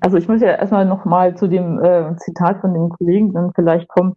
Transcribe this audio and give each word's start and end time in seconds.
also 0.00 0.16
ich 0.16 0.28
muss 0.28 0.40
ja 0.40 0.48
erstmal 0.48 0.84
nochmal 0.84 1.36
zu 1.36 1.46
dem 1.46 1.82
äh, 1.82 2.16
Zitat 2.16 2.60
von 2.60 2.74
dem 2.74 2.90
Kollegen 2.90 3.32
dann 3.32 3.52
vielleicht 3.54 3.88
kommen. 3.88 4.14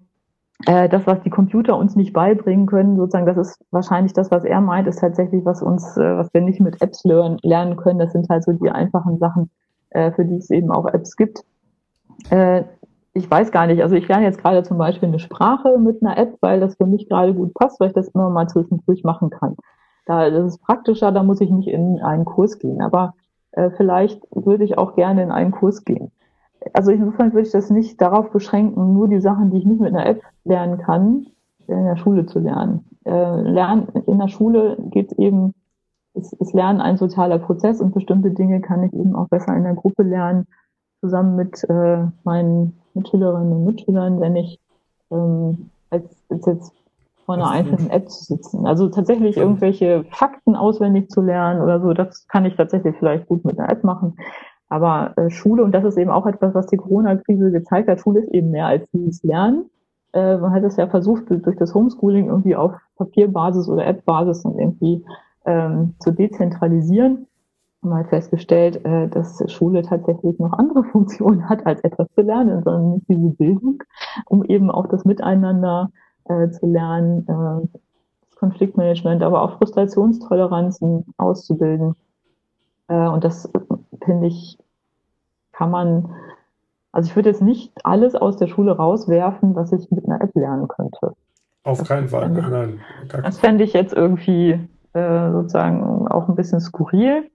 Äh, 0.65 0.89
das, 0.89 1.07
was 1.07 1.21
die 1.21 1.29
Computer 1.29 1.77
uns 1.77 1.95
nicht 1.95 2.11
beibringen 2.11 2.65
können, 2.65 2.97
sozusagen, 2.97 3.25
das 3.25 3.37
ist 3.37 3.65
wahrscheinlich 3.71 4.13
das, 4.13 4.29
was 4.31 4.43
er 4.43 4.59
meint, 4.59 4.87
ist 4.87 4.99
tatsächlich, 4.99 5.45
was 5.45 5.61
uns, 5.61 5.95
äh, 5.95 6.17
was 6.17 6.33
wir 6.33 6.41
nicht 6.41 6.59
mit 6.59 6.81
Apps 6.81 7.03
lernen, 7.05 7.37
lernen 7.43 7.77
können. 7.77 7.99
Das 7.99 8.11
sind 8.11 8.27
halt 8.29 8.43
so 8.43 8.51
die 8.51 8.69
einfachen 8.69 9.17
Sachen, 9.19 9.49
äh, 9.91 10.11
für 10.11 10.25
die 10.25 10.35
es 10.35 10.49
eben 10.49 10.71
auch 10.71 10.85
Apps 10.87 11.15
gibt. 11.15 11.43
Äh, 12.29 12.63
ich 13.13 13.29
weiß 13.29 13.51
gar 13.51 13.67
nicht, 13.67 13.81
also 13.81 13.95
ich 13.95 14.07
lerne 14.07 14.25
jetzt 14.25 14.41
gerade 14.41 14.63
zum 14.63 14.77
Beispiel 14.77 15.07
eine 15.07 15.19
Sprache 15.19 15.77
mit 15.77 16.01
einer 16.01 16.17
App, 16.17 16.37
weil 16.41 16.59
das 16.59 16.75
für 16.75 16.85
mich 16.85 17.07
gerade 17.07 17.33
gut 17.33 17.53
passt, 17.53 17.79
weil 17.79 17.87
ich 17.87 17.93
das 17.93 18.09
immer 18.09 18.29
mal 18.29 18.47
zwischendurch 18.47 19.03
machen 19.03 19.29
kann. 19.29 19.55
Da, 20.05 20.29
das 20.29 20.53
ist 20.53 20.61
praktischer, 20.61 21.11
da 21.11 21.23
muss 21.23 21.41
ich 21.41 21.49
nicht 21.49 21.67
in 21.67 22.01
einen 22.01 22.25
Kurs 22.25 22.59
gehen. 22.59 22.81
Aber 22.81 23.13
äh, 23.51 23.69
vielleicht 23.71 24.21
würde 24.31 24.63
ich 24.63 24.77
auch 24.77 24.95
gerne 24.95 25.23
in 25.23 25.31
einen 25.31 25.51
Kurs 25.51 25.85
gehen. 25.85 26.11
Also 26.73 26.91
insofern 26.91 27.33
würde 27.33 27.47
ich 27.47 27.51
das 27.51 27.69
nicht 27.69 28.01
darauf 28.01 28.31
beschränken, 28.31 28.93
nur 28.93 29.07
die 29.07 29.21
Sachen, 29.21 29.51
die 29.51 29.59
ich 29.59 29.65
nicht 29.65 29.79
mit 29.79 29.93
einer 29.93 30.05
App 30.05 30.21
lernen 30.43 30.77
kann, 30.77 31.27
in 31.67 31.85
der 31.85 31.95
Schule 31.95 32.25
zu 32.25 32.39
lernen. 32.39 32.85
Äh, 33.05 33.41
lernen 33.41 33.87
in 34.07 34.19
der 34.19 34.27
Schule 34.27 34.77
geht 34.91 35.13
eben, 35.13 35.53
ist, 36.13 36.33
ist 36.33 36.53
Lernen 36.53 36.81
ein 36.81 36.97
sozialer 36.97 37.39
Prozess 37.39 37.79
und 37.79 37.93
bestimmte 37.93 38.31
Dinge 38.31 38.61
kann 38.61 38.83
ich 38.83 38.93
eben 38.93 39.15
auch 39.15 39.29
besser 39.29 39.55
in 39.55 39.63
der 39.63 39.75
Gruppe 39.75 40.03
lernen, 40.03 40.47
zusammen 40.99 41.35
mit 41.35 41.63
äh, 41.69 42.05
meinen 42.23 42.77
Mitschülerinnen 42.93 43.53
und 43.53 43.65
Mitschülern, 43.65 44.19
wenn 44.19 44.35
ich 44.35 44.59
ähm, 45.11 45.69
als, 45.89 46.03
als 46.29 46.45
jetzt 46.45 46.73
vor 47.29 47.35
einer 47.35 47.51
einzelnen 47.51 47.91
App 47.91 48.09
zu 48.09 48.23
sitzen. 48.23 48.65
Also 48.65 48.89
tatsächlich 48.89 49.37
irgendwelche 49.37 50.03
Fakten 50.09 50.55
auswendig 50.55 51.11
zu 51.11 51.21
lernen 51.21 51.61
oder 51.61 51.79
so, 51.79 51.93
das 51.93 52.27
kann 52.27 52.43
ich 52.43 52.55
tatsächlich 52.55 52.95
vielleicht 52.97 53.27
gut 53.27 53.45
mit 53.45 53.59
einer 53.59 53.71
App 53.71 53.83
machen. 53.83 54.17
Aber 54.67 55.13
äh, 55.15 55.29
Schule, 55.29 55.63
und 55.63 55.71
das 55.71 55.83
ist 55.83 55.99
eben 55.99 56.09
auch 56.09 56.25
etwas, 56.25 56.55
was 56.55 56.65
die 56.65 56.77
Corona-Krise 56.77 57.51
gezeigt 57.51 57.87
hat, 57.87 57.99
Schule 57.99 58.21
ist 58.21 58.33
eben 58.33 58.49
mehr 58.49 58.65
als 58.65 58.89
dieses 58.89 59.21
Lernen. 59.21 59.69
Äh, 60.13 60.37
man 60.37 60.53
hat 60.53 60.63
es 60.63 60.77
ja 60.77 60.87
versucht, 60.87 61.25
durch 61.29 61.55
das 61.55 61.75
Homeschooling 61.75 62.29
irgendwie 62.29 62.55
auf 62.55 62.73
Papierbasis 62.95 63.69
oder 63.69 63.85
App-Basis 63.85 64.43
und 64.45 64.57
irgendwie 64.57 65.05
ähm, 65.45 65.93
zu 65.99 66.09
dezentralisieren. 66.09 67.27
Haben 67.83 67.93
halt 67.93 68.07
festgestellt, 68.07 68.83
äh, 68.85 69.07
dass 69.07 69.39
Schule 69.51 69.83
tatsächlich 69.83 70.39
noch 70.39 70.53
andere 70.53 70.83
Funktionen 70.91 71.47
hat, 71.47 71.67
als 71.67 71.83
etwas 71.83 72.07
zu 72.15 72.21
lernen, 72.21 72.63
sondern 72.63 73.03
diese 73.07 73.29
Bildung, 73.35 73.83
um 74.25 74.43
eben 74.45 74.71
auch 74.71 74.87
das 74.87 75.05
Miteinander 75.05 75.91
äh, 76.29 76.49
zu 76.51 76.65
lernen, 76.67 77.27
äh, 77.27 77.67
das 78.29 78.35
Konfliktmanagement, 78.37 79.21
aber 79.23 79.41
auch 79.41 79.57
Frustrationstoleranzen 79.57 81.05
auszubilden. 81.17 81.95
Äh, 82.87 83.07
und 83.07 83.23
das 83.23 83.51
finde 84.03 84.27
ich, 84.27 84.57
kann 85.51 85.71
man, 85.71 86.13
also 86.91 87.09
ich 87.09 87.15
würde 87.15 87.29
jetzt 87.29 87.41
nicht 87.41 87.73
alles 87.83 88.15
aus 88.15 88.37
der 88.37 88.47
Schule 88.47 88.71
rauswerfen, 88.71 89.55
was 89.55 89.71
ich 89.73 89.89
mit 89.91 90.05
einer 90.05 90.21
App 90.21 90.33
lernen 90.35 90.67
könnte. 90.67 91.13
Auf 91.63 91.79
das 91.79 91.87
keinen 91.87 92.07
Fall, 92.07 92.31
ich, 92.31 92.47
nein. 92.47 92.79
Das 93.07 93.39
fände 93.39 93.63
ich 93.63 93.73
jetzt 93.73 93.93
irgendwie 93.93 94.59
äh, 94.93 95.31
sozusagen 95.31 96.07
auch 96.07 96.29
ein 96.29 96.35
bisschen 96.35 96.61
skurril. 96.61 97.29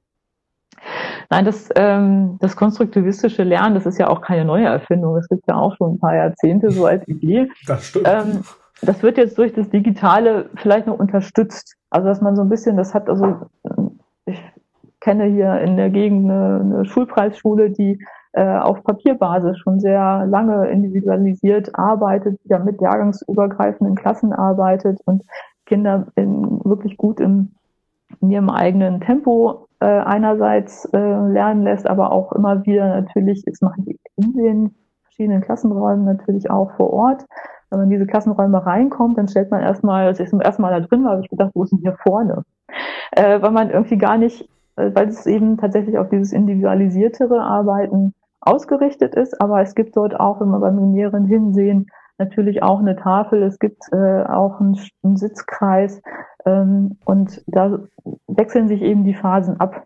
Nein, 1.30 1.44
das, 1.44 1.68
ähm, 1.76 2.38
das 2.40 2.56
konstruktivistische 2.56 3.44
Lernen, 3.44 3.74
das 3.74 3.86
ist 3.86 3.98
ja 3.98 4.08
auch 4.08 4.20
keine 4.20 4.44
neue 4.44 4.66
Erfindung. 4.66 5.14
Das 5.14 5.28
gibt 5.28 5.46
ja 5.46 5.56
auch 5.56 5.76
schon 5.76 5.94
ein 5.94 5.98
paar 5.98 6.14
Jahrzehnte 6.14 6.70
so 6.70 6.86
als 6.86 7.06
Idee. 7.06 7.48
Das 7.66 7.84
stimmt. 7.84 8.08
Ähm, 8.08 8.42
das 8.82 9.02
wird 9.02 9.18
jetzt 9.18 9.38
durch 9.38 9.52
das 9.52 9.70
Digitale 9.70 10.50
vielleicht 10.56 10.86
noch 10.86 10.98
unterstützt. 10.98 11.76
Also 11.90 12.08
dass 12.08 12.20
man 12.20 12.36
so 12.36 12.42
ein 12.42 12.48
bisschen, 12.48 12.76
das 12.76 12.94
hat 12.94 13.08
also, 13.08 13.36
ich 14.26 14.42
kenne 15.00 15.24
hier 15.24 15.60
in 15.60 15.76
der 15.76 15.90
Gegend 15.90 16.30
eine, 16.30 16.60
eine 16.60 16.84
Schulpreisschule, 16.84 17.70
die 17.70 17.98
äh, 18.32 18.58
auf 18.58 18.82
Papierbasis 18.82 19.58
schon 19.58 19.78
sehr 19.78 20.26
lange 20.26 20.68
individualisiert 20.68 21.70
arbeitet, 21.78 22.40
ja 22.44 22.58
mit 22.58 22.80
jahrgangsübergreifenden 22.80 23.94
Klassen 23.94 24.32
arbeitet 24.32 25.00
und 25.04 25.22
Kinder 25.66 26.06
in, 26.16 26.60
wirklich 26.64 26.96
gut 26.96 27.20
im, 27.20 27.52
in 28.20 28.30
ihrem 28.30 28.50
eigenen 28.50 29.00
Tempo 29.00 29.68
äh, 29.80 29.86
einerseits 29.86 30.84
äh, 30.86 30.98
lernen 30.98 31.62
lässt, 31.62 31.86
aber 31.86 32.10
auch 32.10 32.32
immer 32.32 32.66
wieder 32.66 32.88
natürlich, 32.88 33.44
jetzt 33.46 33.62
machen 33.62 33.84
die 33.84 33.98
in 34.16 34.32
den 34.32 34.74
verschiedenen 35.04 35.42
Klassenräumen 35.42 36.04
natürlich 36.04 36.50
auch 36.50 36.72
vor 36.72 36.92
Ort 36.92 37.24
wenn 37.74 37.80
man 37.80 37.90
in 37.90 37.98
diese 37.98 38.06
Klassenräume 38.06 38.64
reinkommt, 38.64 39.18
dann 39.18 39.28
stellt 39.28 39.50
man 39.50 39.60
erstmal, 39.60 40.06
als 40.06 40.20
ich 40.20 40.28
zum 40.28 40.40
ersten 40.40 40.62
Mal 40.62 40.80
da 40.80 40.86
drin 40.86 41.04
war, 41.04 41.12
habe 41.12 41.22
ich 41.22 41.30
gedacht, 41.30 41.50
wo 41.54 41.64
ist 41.64 41.72
denn 41.72 41.80
hier 41.80 41.96
vorne? 42.02 42.44
Äh, 43.12 43.42
weil 43.42 43.50
man 43.50 43.70
irgendwie 43.70 43.98
gar 43.98 44.16
nicht, 44.16 44.48
äh, 44.76 44.90
weil 44.94 45.08
es 45.08 45.26
eben 45.26 45.58
tatsächlich 45.58 45.98
auf 45.98 46.08
dieses 46.08 46.32
individualisiertere 46.32 47.40
Arbeiten 47.40 48.14
ausgerichtet 48.40 49.14
ist, 49.14 49.40
aber 49.40 49.60
es 49.62 49.74
gibt 49.74 49.96
dort 49.96 50.18
auch, 50.18 50.40
wenn 50.40 50.48
wir 50.48 50.58
beim 50.58 50.92
näheren 50.92 51.26
Hinsehen, 51.26 51.86
natürlich 52.18 52.62
auch 52.62 52.78
eine 52.78 52.96
Tafel, 52.96 53.42
es 53.42 53.58
gibt 53.58 53.82
äh, 53.92 54.22
auch 54.22 54.60
einen, 54.60 54.78
einen 55.02 55.16
Sitzkreis 55.16 56.00
ähm, 56.44 56.98
und 57.04 57.42
da 57.46 57.80
wechseln 58.28 58.68
sich 58.68 58.82
eben 58.82 59.04
die 59.04 59.14
Phasen 59.14 59.58
ab. 59.58 59.84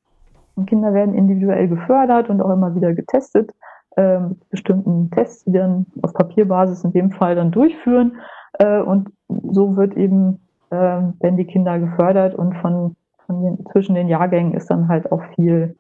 Und 0.55 0.67
Kinder 0.67 0.93
werden 0.93 1.15
individuell 1.15 1.69
gefördert 1.69 2.29
und 2.29 2.43
auch 2.43 2.51
immer 2.51 2.75
wieder 2.75 2.93
getestet 2.93 3.53
äh, 3.97 4.21
bestimmten 4.51 5.11
Tests, 5.11 5.45
die 5.45 5.53
dann 5.53 5.87
auf 6.03 6.13
Papierbasis 6.15 6.85
in 6.85 6.93
dem 6.93 7.11
Fall 7.11 7.35
dann 7.35 7.51
durchführen. 7.51 8.17
Äh, 8.59 8.81
und 8.81 9.11
so 9.29 9.77
wird 9.77 9.97
eben, 9.97 10.41
äh, 10.71 10.77
werden 10.77 11.37
die 11.37 11.47
Kinder 11.47 11.79
gefördert 11.79 12.35
und 12.35 12.55
von, 12.57 12.97
von 13.27 13.43
den, 13.43 13.67
zwischen 13.73 13.95
den 13.95 14.09
Jahrgängen 14.09 14.55
ist 14.55 14.71
dann 14.71 14.89
halt 14.89 15.11
auch 15.13 15.23
viel, 15.35 15.77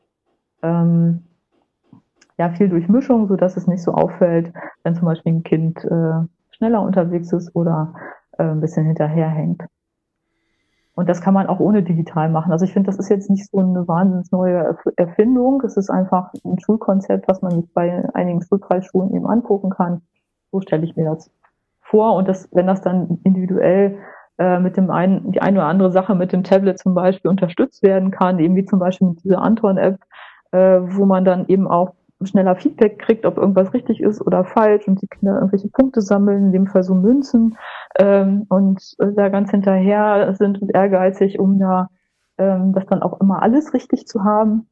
ähm, 0.62 1.24
ja, 2.38 2.50
viel 2.50 2.68
Durchmischung, 2.68 3.28
so 3.28 3.36
dass 3.36 3.56
es 3.56 3.66
nicht 3.66 3.82
so 3.82 3.92
auffällt, 3.92 4.52
wenn 4.82 4.94
zum 4.94 5.06
Beispiel 5.06 5.32
ein 5.32 5.42
Kind 5.42 5.84
äh, 5.84 6.26
schneller 6.50 6.82
unterwegs 6.82 7.32
ist 7.32 7.54
oder 7.54 7.94
äh, 8.38 8.44
ein 8.44 8.60
bisschen 8.60 8.86
hinterherhängt. 8.86 9.62
Und 10.98 11.08
das 11.08 11.20
kann 11.20 11.32
man 11.32 11.46
auch 11.46 11.60
ohne 11.60 11.84
digital 11.84 12.28
machen. 12.28 12.50
Also 12.50 12.64
ich 12.64 12.72
finde, 12.72 12.88
das 12.88 12.98
ist 12.98 13.08
jetzt 13.08 13.30
nicht 13.30 13.48
so 13.48 13.58
eine 13.60 13.86
wahnsinnig 13.86 14.32
neue 14.32 14.76
Erfindung. 14.96 15.62
Es 15.64 15.76
ist 15.76 15.90
einfach 15.90 16.32
ein 16.44 16.58
Schulkonzept, 16.58 17.28
was 17.28 17.40
man 17.40 17.52
sich 17.52 17.72
bei 17.72 18.02
einigen 18.14 18.42
Schulkreisschulen 18.42 19.14
eben 19.14 19.24
angucken 19.24 19.70
kann. 19.70 20.02
So 20.50 20.60
stelle 20.60 20.82
ich 20.84 20.96
mir 20.96 21.04
das 21.04 21.30
vor. 21.82 22.16
Und 22.16 22.26
das, 22.26 22.48
wenn 22.50 22.66
das 22.66 22.82
dann 22.82 23.20
individuell 23.22 23.96
äh, 24.38 24.58
mit 24.58 24.76
dem 24.76 24.90
einen, 24.90 25.30
die 25.30 25.40
eine 25.40 25.60
oder 25.60 25.68
andere 25.68 25.92
Sache 25.92 26.16
mit 26.16 26.32
dem 26.32 26.42
Tablet 26.42 26.80
zum 26.80 26.94
Beispiel 26.94 27.30
unterstützt 27.30 27.84
werden 27.84 28.10
kann, 28.10 28.40
eben 28.40 28.56
wie 28.56 28.64
zum 28.64 28.80
Beispiel 28.80 29.10
mit 29.10 29.22
dieser 29.22 29.40
Anton-App, 29.40 30.00
äh, 30.50 30.80
wo 30.80 31.06
man 31.06 31.24
dann 31.24 31.46
eben 31.46 31.68
auch 31.68 31.94
schneller 32.26 32.56
Feedback 32.56 32.98
kriegt, 32.98 33.24
ob 33.26 33.38
irgendwas 33.38 33.72
richtig 33.74 34.00
ist 34.00 34.20
oder 34.20 34.44
falsch 34.44 34.88
und 34.88 35.00
die 35.00 35.06
Kinder 35.06 35.36
irgendwelche 35.36 35.68
Punkte 35.68 36.00
sammeln, 36.00 36.46
in 36.46 36.52
dem 36.52 36.66
Fall 36.66 36.82
so 36.82 36.94
Münzen 36.94 37.56
ähm, 37.98 38.46
und 38.48 38.82
äh, 38.98 39.12
da 39.14 39.28
ganz 39.28 39.50
hinterher 39.50 40.34
sind 40.34 40.60
und 40.60 40.74
ehrgeizig, 40.74 41.38
um 41.38 41.58
da 41.58 41.88
ähm, 42.38 42.72
das 42.72 42.86
dann 42.86 43.02
auch 43.02 43.20
immer 43.20 43.42
alles 43.42 43.72
richtig 43.72 44.06
zu 44.06 44.24
haben. 44.24 44.66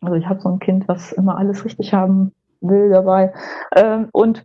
Also 0.00 0.16
ich 0.16 0.26
habe 0.26 0.40
so 0.40 0.48
ein 0.48 0.58
Kind, 0.58 0.88
was 0.88 1.12
immer 1.12 1.38
alles 1.38 1.64
richtig 1.64 1.94
haben 1.94 2.32
will 2.60 2.90
dabei 2.90 3.32
ähm, 3.76 4.08
und 4.12 4.44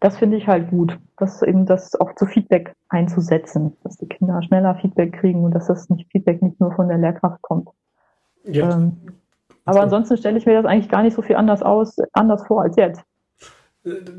das 0.00 0.18
finde 0.18 0.36
ich 0.36 0.46
halt 0.46 0.70
gut, 0.70 0.98
dass 1.16 1.42
eben 1.42 1.64
das 1.64 1.98
auch 1.98 2.14
zu 2.16 2.26
Feedback 2.26 2.74
einzusetzen, 2.88 3.76
dass 3.82 3.96
die 3.96 4.08
Kinder 4.08 4.42
schneller 4.42 4.74
Feedback 4.76 5.14
kriegen 5.14 5.44
und 5.44 5.52
dass 5.52 5.66
das 5.66 5.88
nicht 5.88 6.10
Feedback 6.10 6.42
nicht 6.42 6.60
nur 6.60 6.72
von 6.72 6.88
der 6.88 6.98
Lehrkraft 6.98 7.40
kommt. 7.42 7.68
Ja. 8.44 8.76
Ähm, 8.76 8.98
aber 9.66 9.82
ansonsten 9.82 10.16
stelle 10.16 10.38
ich 10.38 10.46
mir 10.46 10.54
das 10.54 10.64
eigentlich 10.64 10.88
gar 10.88 11.02
nicht 11.02 11.14
so 11.14 11.22
viel 11.22 11.36
anders 11.36 11.62
aus, 11.62 11.96
anders 12.12 12.46
vor 12.46 12.62
als 12.62 12.76
jetzt. 12.76 13.02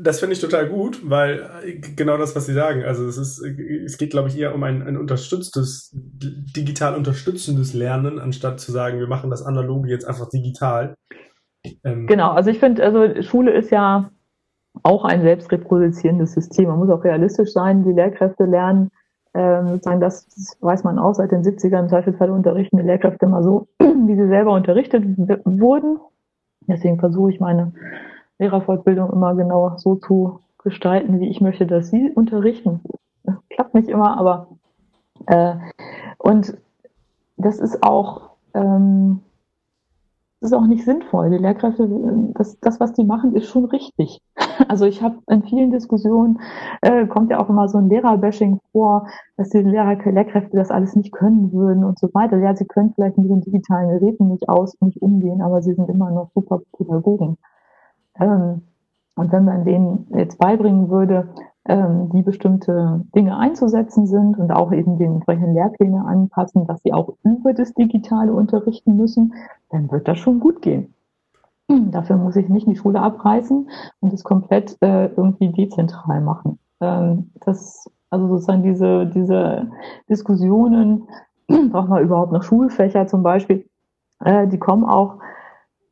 Das 0.00 0.20
finde 0.20 0.32
ich 0.32 0.40
total 0.40 0.68
gut, 0.68 1.10
weil 1.10 1.46
genau 1.94 2.16
das, 2.16 2.34
was 2.34 2.46
Sie 2.46 2.54
sagen, 2.54 2.84
also 2.84 3.06
es 3.06 3.18
ist, 3.18 3.42
es 3.42 3.98
geht, 3.98 4.10
glaube 4.10 4.28
ich, 4.28 4.38
eher 4.38 4.54
um 4.54 4.62
ein, 4.62 4.82
ein 4.82 4.96
unterstütztes, 4.96 5.90
digital 5.92 6.94
unterstützendes 6.94 7.74
Lernen, 7.74 8.18
anstatt 8.18 8.60
zu 8.60 8.72
sagen, 8.72 8.98
wir 8.98 9.08
machen 9.08 9.28
das 9.28 9.42
Analoge 9.42 9.90
jetzt 9.90 10.06
einfach 10.06 10.30
digital. 10.30 10.94
Ähm 11.84 12.06
genau, 12.06 12.30
also 12.30 12.48
ich 12.48 12.58
finde, 12.58 12.82
also 12.82 13.20
Schule 13.20 13.52
ist 13.52 13.70
ja 13.70 14.10
auch 14.82 15.04
ein 15.04 15.20
selbstreproduzierendes 15.20 16.32
System. 16.32 16.68
Man 16.68 16.78
muss 16.78 16.90
auch 16.90 17.04
realistisch 17.04 17.52
sein. 17.52 17.84
Die 17.84 17.92
Lehrkräfte 17.92 18.44
lernen 18.44 18.90
ähm, 19.34 19.68
sozusagen 19.68 20.00
das, 20.00 20.56
weiß 20.60 20.84
man 20.84 20.98
auch 20.98 21.14
seit 21.14 21.32
den 21.32 21.42
70ern 21.42 21.80
im 21.80 21.88
Zweifelsfall 21.88 22.30
unterrichten 22.30 22.78
die 22.78 22.82
Lehrkräfte 22.82 23.26
immer 23.26 23.42
so, 23.42 23.68
wie 23.78 24.14
sie 24.14 24.28
selber 24.28 24.52
unterrichtet 24.52 25.04
wurden. 25.44 25.98
Deswegen 26.66 26.98
versuche 26.98 27.30
ich 27.30 27.40
meine 27.40 27.72
Lehrerfortbildung 28.38 29.10
immer 29.10 29.34
genau 29.34 29.76
so 29.76 29.96
zu 29.96 30.40
gestalten, 30.58 31.20
wie 31.20 31.28
ich 31.28 31.40
möchte, 31.40 31.66
dass 31.66 31.90
sie 31.90 32.10
unterrichten. 32.10 32.80
Das 33.24 33.36
klappt 33.50 33.74
nicht 33.74 33.88
immer, 33.88 34.18
aber 34.18 34.48
äh, 35.26 35.54
und 36.18 36.56
das 37.36 37.58
ist 37.58 37.82
auch 37.82 38.30
ähm, 38.54 39.20
ist 40.40 40.54
auch 40.54 40.66
nicht 40.66 40.84
sinnvoll. 40.84 41.30
Die 41.30 41.38
Lehrkräfte, 41.38 41.88
das, 42.34 42.58
das, 42.60 42.78
was 42.80 42.92
die 42.92 43.04
machen, 43.04 43.34
ist 43.34 43.48
schon 43.48 43.64
richtig. 43.64 44.20
Also 44.68 44.86
ich 44.86 45.02
habe 45.02 45.18
in 45.28 45.42
vielen 45.42 45.70
Diskussionen, 45.70 46.40
äh, 46.82 47.06
kommt 47.06 47.30
ja 47.30 47.38
auch 47.38 47.48
immer 47.48 47.68
so 47.68 47.78
ein 47.78 47.88
Lehrerbashing 47.88 48.60
vor, 48.72 49.06
dass 49.36 49.50
die 49.50 49.58
Lehrer, 49.58 49.96
Lehrkräfte 50.10 50.56
das 50.56 50.70
alles 50.70 50.96
nicht 50.96 51.12
können 51.12 51.52
würden 51.52 51.84
und 51.84 51.98
so 51.98 52.08
weiter. 52.12 52.38
Ja, 52.38 52.54
sie 52.56 52.66
können 52.66 52.92
vielleicht 52.94 53.18
mit 53.18 53.30
den 53.30 53.40
digitalen 53.40 53.90
Geräten 53.90 54.28
nicht 54.28 54.48
aus, 54.48 54.76
nicht 54.80 55.00
umgehen, 55.00 55.42
aber 55.42 55.62
sie 55.62 55.74
sind 55.74 55.88
immer 55.88 56.10
noch 56.10 56.30
super 56.34 56.60
Pädagogen. 56.76 57.36
Ähm, 58.20 58.62
und 59.14 59.32
wenn 59.32 59.44
man 59.44 59.64
denen 59.64 60.06
jetzt 60.10 60.38
beibringen 60.38 60.90
würde, 60.90 61.28
ähm, 61.64 62.10
die 62.12 62.22
bestimmte 62.22 63.04
Dinge 63.14 63.36
einzusetzen 63.36 64.06
sind 64.06 64.38
und 64.38 64.50
auch 64.52 64.72
eben 64.72 64.98
den 64.98 65.14
entsprechenden 65.14 65.54
Lehrpläne 65.54 66.04
anpassen, 66.04 66.66
dass 66.66 66.80
sie 66.82 66.92
auch 66.92 67.14
über 67.24 67.52
das 67.52 67.74
Digitale 67.74 68.32
unterrichten 68.32 68.96
müssen, 68.96 69.34
dann 69.70 69.90
wird 69.90 70.08
das 70.08 70.18
schon 70.18 70.40
gut 70.40 70.62
gehen. 70.62 70.94
Dafür 71.68 72.16
muss 72.16 72.36
ich 72.36 72.48
nicht 72.48 72.66
die 72.66 72.76
Schule 72.76 73.00
abreißen 73.00 73.68
und 74.00 74.12
es 74.12 74.24
komplett 74.24 74.76
äh, 74.80 75.06
irgendwie 75.06 75.52
dezentral 75.52 76.20
machen. 76.22 76.58
Ähm, 76.80 77.30
das, 77.44 77.84
also 78.10 78.26
sozusagen 78.28 78.62
diese, 78.62 79.06
diese 79.06 79.70
Diskussionen, 80.08 81.06
braucht 81.70 81.88
man 81.88 82.02
überhaupt 82.02 82.32
noch 82.32 82.42
Schulfächer 82.42 83.06
zum 83.06 83.22
Beispiel, 83.22 83.68
äh, 84.24 84.46
die 84.48 84.58
kommen 84.58 84.84
auch 84.84 85.18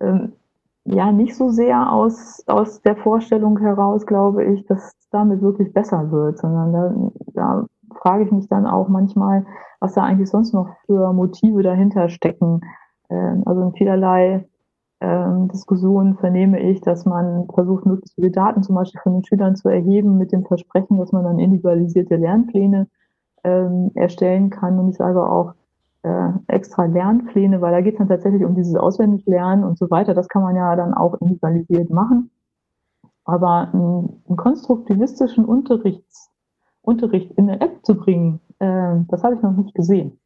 ähm, 0.00 0.32
ja 0.84 1.12
nicht 1.12 1.36
so 1.36 1.50
sehr 1.50 1.92
aus, 1.92 2.42
aus 2.46 2.80
der 2.80 2.96
Vorstellung 2.96 3.58
heraus, 3.58 4.06
glaube 4.06 4.44
ich, 4.44 4.64
dass 4.66 4.92
damit 5.10 5.42
wirklich 5.42 5.72
besser 5.72 6.10
wird, 6.10 6.38
sondern 6.38 6.72
da, 6.72 6.94
da 7.34 7.66
frage 8.00 8.24
ich 8.24 8.32
mich 8.32 8.48
dann 8.48 8.66
auch 8.66 8.88
manchmal, 8.88 9.46
was 9.80 9.94
da 9.94 10.02
eigentlich 10.02 10.30
sonst 10.30 10.52
noch 10.52 10.68
für 10.86 11.12
Motive 11.12 11.62
dahinter 11.62 12.08
stecken. 12.08 12.60
Ähm, 13.10 13.42
also 13.44 13.62
in 13.62 13.72
vielerlei 13.74 14.48
ähm, 15.00 15.48
Diskussionen 15.48 16.16
vernehme 16.16 16.60
ich, 16.60 16.80
dass 16.80 17.04
man 17.04 17.46
versucht, 17.52 17.84
möglichst 17.84 18.14
viele 18.14 18.30
Daten 18.30 18.62
zum 18.62 18.76
Beispiel 18.76 19.00
von 19.02 19.14
den 19.14 19.24
Schülern 19.24 19.56
zu 19.56 19.68
erheben, 19.68 20.16
mit 20.16 20.32
dem 20.32 20.44
Versprechen, 20.44 20.98
dass 20.98 21.12
man 21.12 21.24
dann 21.24 21.38
individualisierte 21.38 22.16
Lernpläne 22.16 22.88
ähm, 23.44 23.90
erstellen 23.94 24.50
kann. 24.50 24.78
Und 24.78 24.90
ich 24.90 24.96
sage 24.96 25.22
auch 25.28 25.54
äh, 26.02 26.30
extra 26.46 26.86
Lernpläne, 26.86 27.60
weil 27.60 27.72
da 27.72 27.80
geht 27.82 27.94
es 27.94 27.98
dann 27.98 28.08
tatsächlich 28.08 28.44
um 28.44 28.54
dieses 28.54 28.76
Auswendiglernen 28.76 29.64
und 29.64 29.78
so 29.78 29.90
weiter. 29.90 30.14
Das 30.14 30.28
kann 30.28 30.42
man 30.42 30.56
ja 30.56 30.74
dann 30.76 30.94
auch 30.94 31.14
individualisiert 31.20 31.90
machen. 31.90 32.30
Aber 33.24 33.70
einen, 33.72 34.22
einen 34.28 34.36
konstruktivistischen 34.36 35.44
Unterrichts, 35.44 36.30
Unterricht 36.80 37.32
in 37.32 37.50
eine 37.50 37.60
App 37.60 37.84
zu 37.84 37.96
bringen, 37.96 38.40
äh, 38.60 38.94
das 39.08 39.24
habe 39.24 39.34
ich 39.34 39.42
noch 39.42 39.52
nicht 39.52 39.74
gesehen. 39.74 40.18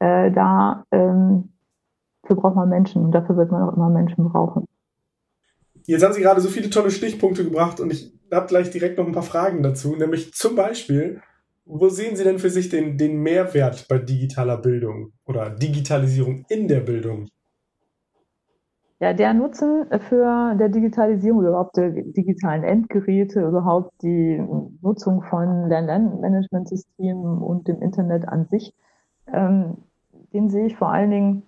Äh, 0.00 0.30
da 0.30 0.84
ähm, 0.90 1.50
dafür 2.26 2.40
braucht 2.40 2.56
man 2.56 2.68
Menschen 2.68 3.04
und 3.04 3.12
dafür 3.12 3.36
wird 3.36 3.50
man 3.50 3.62
auch 3.62 3.76
immer 3.76 3.88
Menschen 3.88 4.28
brauchen. 4.30 4.66
Jetzt 5.84 6.04
haben 6.04 6.12
Sie 6.12 6.20
gerade 6.20 6.40
so 6.40 6.48
viele 6.48 6.68
tolle 6.68 6.90
Stichpunkte 6.90 7.44
gebracht 7.44 7.78
und 7.78 7.92
ich 7.92 8.12
habe 8.32 8.46
gleich 8.46 8.70
direkt 8.70 8.98
noch 8.98 9.06
ein 9.06 9.12
paar 9.12 9.22
Fragen 9.22 9.62
dazu, 9.62 9.94
nämlich 9.94 10.32
zum 10.34 10.56
Beispiel, 10.56 11.20
wo 11.64 11.88
sehen 11.88 12.16
Sie 12.16 12.24
denn 12.24 12.38
für 12.38 12.50
sich 12.50 12.68
den, 12.68 12.98
den 12.98 13.22
Mehrwert 13.22 13.86
bei 13.88 13.98
digitaler 13.98 14.56
Bildung 14.56 15.12
oder 15.26 15.50
Digitalisierung 15.50 16.44
in 16.48 16.66
der 16.66 16.80
Bildung? 16.80 17.28
Ja, 18.98 19.12
der 19.12 19.34
Nutzen 19.34 19.86
für 20.08 20.56
der 20.58 20.70
Digitalisierung 20.70 21.44
überhaupt 21.44 21.76
der 21.76 21.90
digitalen 21.90 22.64
Endgeräte, 22.64 23.42
überhaupt 23.42 23.92
die 24.02 24.42
Nutzung 24.80 25.22
von 25.22 25.68
Lernmanagementsystemen 25.68 27.38
und 27.38 27.68
dem 27.68 27.82
Internet 27.82 28.26
an 28.26 28.46
sich, 28.46 28.72
ähm, 29.32 29.76
den 30.32 30.48
sehe 30.48 30.66
ich 30.66 30.76
vor 30.76 30.88
allen 30.88 31.10
Dingen 31.10 31.42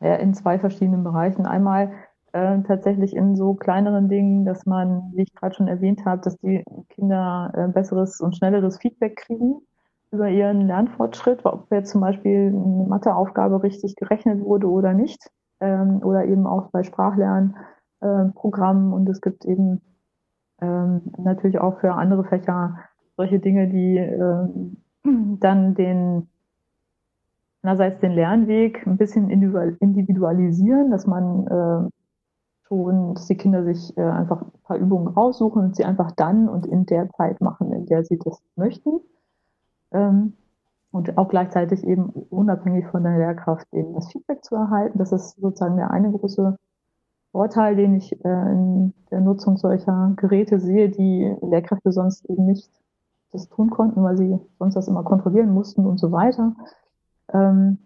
äh, 0.00 0.22
in 0.22 0.34
zwei 0.34 0.58
verschiedenen 0.58 1.04
Bereichen. 1.04 1.46
Einmal 1.46 1.92
äh, 2.32 2.60
tatsächlich 2.62 3.14
in 3.16 3.36
so 3.36 3.54
kleineren 3.54 4.08
Dingen, 4.08 4.44
dass 4.44 4.66
man, 4.66 5.12
wie 5.14 5.22
ich 5.22 5.34
gerade 5.34 5.54
schon 5.54 5.68
erwähnt 5.68 6.04
habe, 6.04 6.20
dass 6.22 6.36
die 6.38 6.64
Kinder 6.90 7.52
äh, 7.54 7.68
besseres 7.68 8.20
und 8.20 8.36
schnelleres 8.36 8.78
Feedback 8.78 9.16
kriegen 9.16 9.60
über 10.10 10.28
ihren 10.28 10.66
Lernfortschritt, 10.66 11.44
ob 11.44 11.70
jetzt 11.70 11.90
zum 11.90 12.00
Beispiel 12.00 12.48
eine 12.48 12.86
Matheaufgabe 12.88 13.62
richtig 13.62 13.94
gerechnet 13.96 14.40
wurde 14.40 14.70
oder 14.70 14.94
nicht, 14.94 15.30
ähm, 15.60 16.00
oder 16.02 16.24
eben 16.24 16.46
auch 16.46 16.70
bei 16.70 16.82
Sprachlernprogrammen. 16.82 18.92
Äh, 18.92 18.94
und 18.94 19.06
es 19.08 19.20
gibt 19.20 19.44
eben 19.44 19.82
ähm, 20.60 21.02
natürlich 21.18 21.60
auch 21.60 21.78
für 21.80 21.94
andere 21.94 22.24
Fächer 22.24 22.78
solche 23.16 23.38
Dinge, 23.38 23.68
die 23.68 23.98
äh, 23.98 24.48
dann 25.40 25.74
den 25.74 26.28
einerseits 27.62 28.00
den 28.00 28.12
Lernweg 28.12 28.86
ein 28.86 28.96
bisschen 28.96 29.30
individualisieren, 29.30 30.90
dass 30.90 31.06
man 31.06 31.46
äh, 31.46 31.90
schon, 32.66 33.14
dass 33.14 33.26
die 33.26 33.36
Kinder 33.36 33.64
sich 33.64 33.96
äh, 33.96 34.02
einfach 34.02 34.42
ein 34.42 34.52
paar 34.62 34.76
Übungen 34.76 35.08
raussuchen 35.08 35.62
und 35.62 35.76
sie 35.76 35.84
einfach 35.84 36.12
dann 36.12 36.48
und 36.48 36.66
in 36.66 36.86
der 36.86 37.10
Zeit 37.10 37.40
machen, 37.40 37.72
in 37.72 37.86
der 37.86 38.04
sie 38.04 38.18
das 38.18 38.40
möchten. 38.56 39.00
Ähm, 39.92 40.34
und 40.90 41.18
auch 41.18 41.28
gleichzeitig 41.28 41.84
eben 41.84 42.08
unabhängig 42.30 42.86
von 42.86 43.02
der 43.02 43.18
Lehrkraft 43.18 43.66
eben 43.72 43.94
das 43.94 44.10
Feedback 44.10 44.44
zu 44.44 44.54
erhalten. 44.54 44.98
Das 44.98 45.12
ist 45.12 45.36
sozusagen 45.38 45.76
der 45.76 45.90
eine 45.90 46.10
große 46.10 46.56
Vorteil, 47.32 47.76
den 47.76 47.94
ich 47.94 48.12
äh, 48.24 48.52
in 48.52 48.94
der 49.10 49.20
Nutzung 49.20 49.58
solcher 49.58 50.14
Geräte 50.16 50.60
sehe, 50.60 50.88
die 50.88 51.36
Lehrkräfte 51.42 51.92
sonst 51.92 52.24
eben 52.30 52.46
nicht 52.46 52.70
das 53.32 53.48
tun 53.48 53.68
konnten, 53.68 54.02
weil 54.02 54.16
sie 54.16 54.38
sonst 54.58 54.74
das 54.74 54.88
immer 54.88 55.04
kontrollieren 55.04 55.52
mussten 55.52 55.84
und 55.84 55.98
so 55.98 56.10
weiter. 56.12 56.54
Ähm, 57.32 57.78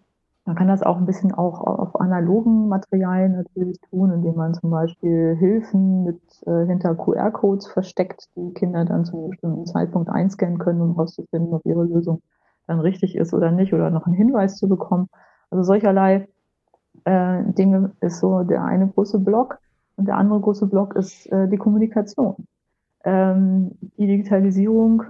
man 0.45 0.55
kann 0.57 0.67
das 0.67 0.83
auch 0.83 0.97
ein 0.97 1.05
bisschen 1.05 1.33
auch 1.33 1.61
auf 1.61 1.99
analogen 2.01 2.67
Materialien 2.67 3.37
natürlich 3.37 3.79
tun, 3.89 4.11
indem 4.11 4.35
man 4.35 4.53
zum 4.53 4.71
Beispiel 4.71 5.37
Hilfen 5.39 6.03
mit 6.03 6.19
äh, 6.45 6.65
hinter 6.65 6.95
QR-Codes 6.95 7.67
versteckt, 7.67 8.27
die 8.35 8.53
Kinder 8.53 8.83
dann 8.83 9.05
zu 9.05 9.17
einem 9.17 9.29
bestimmten 9.29 9.65
Zeitpunkt 9.65 10.09
einscannen 10.09 10.59
können, 10.59 10.81
um 10.81 10.95
herauszufinden, 10.95 11.53
ob 11.53 11.65
ihre 11.65 11.85
Lösung 11.85 12.21
dann 12.67 12.81
richtig 12.81 13.15
ist 13.15 13.33
oder 13.33 13.51
nicht 13.51 13.73
oder 13.73 13.89
noch 13.89 14.05
einen 14.05 14.15
Hinweis 14.15 14.57
zu 14.57 14.67
bekommen. 14.67 15.07
Also 15.49 15.63
solcherlei 15.63 16.27
äh, 17.05 17.43
Dinge 17.53 17.91
ist 18.01 18.19
so 18.19 18.43
der 18.43 18.65
eine 18.65 18.87
große 18.87 19.19
Block 19.19 19.59
und 19.95 20.07
der 20.07 20.17
andere 20.17 20.41
große 20.41 20.67
Block 20.67 20.95
ist 20.95 21.25
äh, 21.31 21.47
die 21.47 21.57
Kommunikation. 21.57 22.47
Ähm, 23.05 23.71
die 23.97 24.07
Digitalisierung 24.07 25.03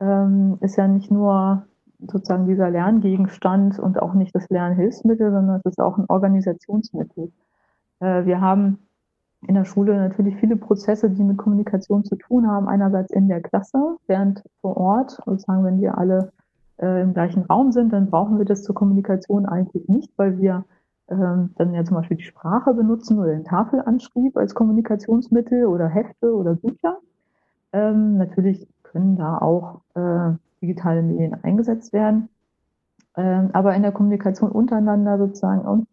ähm, 0.00 0.58
ist 0.60 0.76
ja 0.76 0.86
nicht 0.86 1.10
nur 1.10 1.66
sozusagen 2.00 2.46
dieser 2.46 2.70
Lerngegenstand 2.70 3.78
und 3.78 4.00
auch 4.00 4.14
nicht 4.14 4.34
das 4.34 4.48
Lernhilfsmittel, 4.48 5.30
sondern 5.30 5.56
es 5.56 5.64
ist 5.64 5.80
auch 5.80 5.98
ein 5.98 6.06
Organisationsmittel. 6.08 7.32
Äh, 8.00 8.24
wir 8.26 8.40
haben 8.40 8.78
in 9.46 9.54
der 9.54 9.64
Schule 9.64 9.96
natürlich 9.96 10.36
viele 10.36 10.56
Prozesse, 10.56 11.10
die 11.10 11.22
mit 11.22 11.36
Kommunikation 11.36 12.04
zu 12.04 12.16
tun 12.16 12.48
haben. 12.48 12.68
Einerseits 12.68 13.12
in 13.12 13.28
der 13.28 13.40
Klasse, 13.40 13.96
während 14.06 14.42
vor 14.60 14.76
Ort, 14.76 15.18
sozusagen, 15.24 15.64
wenn 15.64 15.80
wir 15.80 15.98
alle 15.98 16.32
äh, 16.78 17.02
im 17.02 17.14
gleichen 17.14 17.44
Raum 17.44 17.72
sind, 17.72 17.92
dann 17.92 18.10
brauchen 18.10 18.38
wir 18.38 18.44
das 18.44 18.62
zur 18.62 18.74
Kommunikation 18.74 19.46
eigentlich 19.46 19.88
nicht, 19.88 20.12
weil 20.16 20.38
wir 20.38 20.64
ähm, 21.08 21.50
dann 21.56 21.72
ja 21.74 21.84
zum 21.84 21.96
Beispiel 21.96 22.16
die 22.16 22.24
Sprache 22.24 22.74
benutzen 22.74 23.18
oder 23.18 23.30
den 23.30 23.44
Tafelanschrieb 23.44 24.36
als 24.36 24.54
Kommunikationsmittel 24.54 25.66
oder 25.66 25.88
Hefte 25.88 26.34
oder 26.34 26.54
Bücher. 26.54 26.98
Ähm, 27.72 28.18
natürlich 28.18 28.66
können 28.82 29.16
da 29.16 29.38
auch 29.38 29.80
äh, 29.94 30.32
digitale 30.66 31.02
Medien 31.02 31.36
eingesetzt 31.42 31.92
werden. 31.92 32.28
Ähm, 33.16 33.50
aber 33.52 33.74
in 33.74 33.82
der 33.82 33.92
Kommunikation 33.92 34.50
untereinander 34.50 35.18
sozusagen 35.18 35.86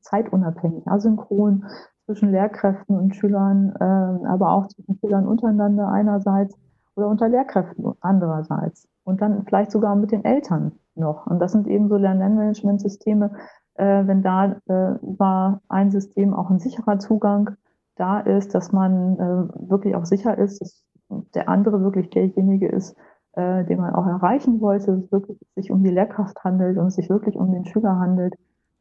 zeitunabhängig, 0.00 0.86
asynchron 0.86 1.66
zwischen 2.06 2.30
Lehrkräften 2.30 2.96
und 2.96 3.14
Schülern, 3.14 3.74
ähm, 3.80 4.24
aber 4.26 4.52
auch 4.52 4.66
zwischen 4.68 4.98
Schülern 4.98 5.26
untereinander 5.26 5.88
einerseits 5.88 6.56
oder 6.96 7.08
unter 7.08 7.28
Lehrkräften 7.28 7.92
andererseits. 8.00 8.88
Und 9.04 9.20
dann 9.20 9.44
vielleicht 9.44 9.70
sogar 9.70 9.94
mit 9.96 10.12
den 10.12 10.24
Eltern 10.24 10.72
noch. 10.94 11.26
Und 11.26 11.38
das 11.38 11.52
sind 11.52 11.66
eben 11.66 11.88
so 11.88 11.96
Lernmanagementsysteme, 11.96 13.30
äh, 13.74 14.06
wenn 14.06 14.22
da 14.22 14.56
äh, 14.68 14.92
über 15.02 15.60
ein 15.68 15.90
System 15.90 16.34
auch 16.34 16.50
ein 16.50 16.58
sicherer 16.58 16.98
Zugang 16.98 17.56
da 17.96 18.20
ist, 18.20 18.54
dass 18.54 18.72
man 18.72 19.18
äh, 19.18 19.70
wirklich 19.70 19.94
auch 19.94 20.04
sicher 20.04 20.36
ist, 20.38 20.60
dass 20.60 20.84
der 21.34 21.48
andere 21.48 21.82
wirklich 21.82 22.10
derjenige 22.10 22.68
ist, 22.68 22.96
äh, 23.40 23.64
den 23.64 23.80
man 23.80 23.94
auch 23.94 24.06
erreichen 24.06 24.60
wollte, 24.60 24.92
dass 24.92 25.04
es 25.04 25.12
wirklich 25.12 25.38
sich 25.56 25.70
um 25.70 25.82
die 25.82 25.90
Lehrkraft 25.90 26.44
handelt 26.44 26.76
und 26.78 26.88
es 26.88 26.96
sich 26.96 27.08
wirklich 27.08 27.36
um 27.36 27.52
den 27.52 27.64
Schüler 27.64 27.98
handelt 27.98 28.34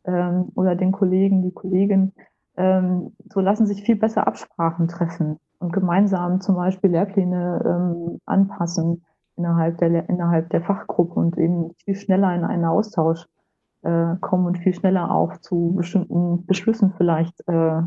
ähm, 0.04 0.52
oder 0.56 0.76
den 0.76 0.92
Kollegen, 0.92 1.44
die 1.44 1.52
Kollegin, 1.52 2.12
ähm, 2.58 3.14
so 3.32 3.40
lassen 3.40 3.68
sich 3.68 3.84
viel 3.84 3.96
besser 3.96 4.28
Absprachen 4.28 4.88
treffen 4.88 5.38
und 5.60 5.72
gemeinsam 5.72 6.42
zum 6.42 6.56
Beispiel 6.56 6.92
Lehrpläne 6.92 7.62
ähm, 7.66 8.20
anpassen 8.26 9.06
innerhalb 9.38 9.78
der, 9.78 10.10
innerhalb 10.10 10.50
der 10.50 10.62
Fachgruppe 10.62 11.20
und 11.20 11.38
eben 11.38 11.72
viel 11.86 11.96
schneller 11.96 12.36
in 12.36 12.44
einen 12.44 12.66
Austausch 12.66 13.26
äh, 13.84 14.16
kommen 14.20 14.46
und 14.46 14.58
viel 14.58 14.74
schneller 14.74 15.10
auch 15.12 15.38
zu 15.38 15.74
bestimmten 15.78 16.46
Beschlüssen 16.46 16.94
vielleicht 16.98 17.40
äh, 17.48 17.82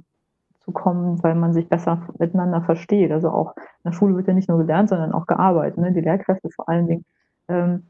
zu 0.65 0.73
kommen, 0.73 1.23
weil 1.23 1.35
man 1.35 1.53
sich 1.53 1.69
besser 1.69 2.03
miteinander 2.19 2.63
versteht. 2.63 3.11
Also 3.13 3.31
auch 3.31 3.55
in 3.57 3.91
der 3.91 3.93
Schule 3.93 4.17
wird 4.17 4.29
ja 4.29 4.35
nicht 4.35 4.49
nur 4.49 4.59
gelernt, 4.59 4.89
sondern 4.89 5.13
auch 5.13 5.27
gearbeitet. 5.27 5.79
Ne? 5.79 5.93
Die 5.93 6.01
Lehrkräfte 6.01 6.51
vor 6.51 6.69
allen 6.69 6.87
Dingen, 6.87 7.05
ähm, 7.49 7.87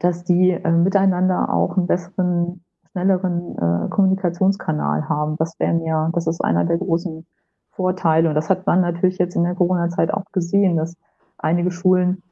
dass 0.00 0.24
die 0.24 0.50
äh, 0.50 0.70
miteinander 0.70 1.52
auch 1.52 1.76
einen 1.76 1.86
besseren, 1.86 2.64
schnelleren 2.90 3.56
äh, 3.56 3.88
Kommunikationskanal 3.88 5.08
haben. 5.08 5.36
Das 5.38 5.58
wäre 5.58 5.72
mir, 5.72 6.10
das 6.12 6.26
ist 6.26 6.42
einer 6.42 6.64
der 6.64 6.78
großen 6.78 7.26
Vorteile. 7.72 8.28
Und 8.28 8.34
das 8.34 8.50
hat 8.50 8.66
man 8.66 8.80
natürlich 8.80 9.18
jetzt 9.18 9.36
in 9.36 9.44
der 9.44 9.54
Corona-Zeit 9.54 10.12
auch 10.12 10.24
gesehen, 10.32 10.76
dass 10.76 10.96
einige 11.38 11.70
Schulen, 11.70 12.22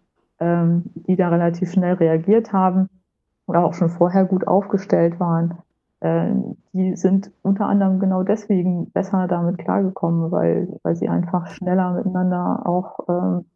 ähm, 0.41 0.85
die 0.95 1.17
da 1.17 1.29
relativ 1.29 1.71
schnell 1.71 1.95
reagiert 1.95 2.53
haben 2.53 2.89
oder 3.47 3.65
auch 3.65 3.75
schon 3.75 3.89
vorher 3.89 4.25
gut 4.25 4.47
aufgestellt 4.49 5.21
waren, 5.21 5.59
die 6.03 6.95
sind 6.97 7.31
unter 7.43 7.67
anderem 7.67 7.99
genau 7.99 8.23
deswegen 8.23 8.91
besser 8.91 9.27
damit 9.29 9.59
klargekommen, 9.59 10.31
weil, 10.31 10.69
weil 10.83 10.95
sie 10.95 11.09
einfach 11.09 11.47
schneller 11.49 11.95
miteinander 11.95 12.63
auch 12.67 13.01
ähm, 13.09 13.47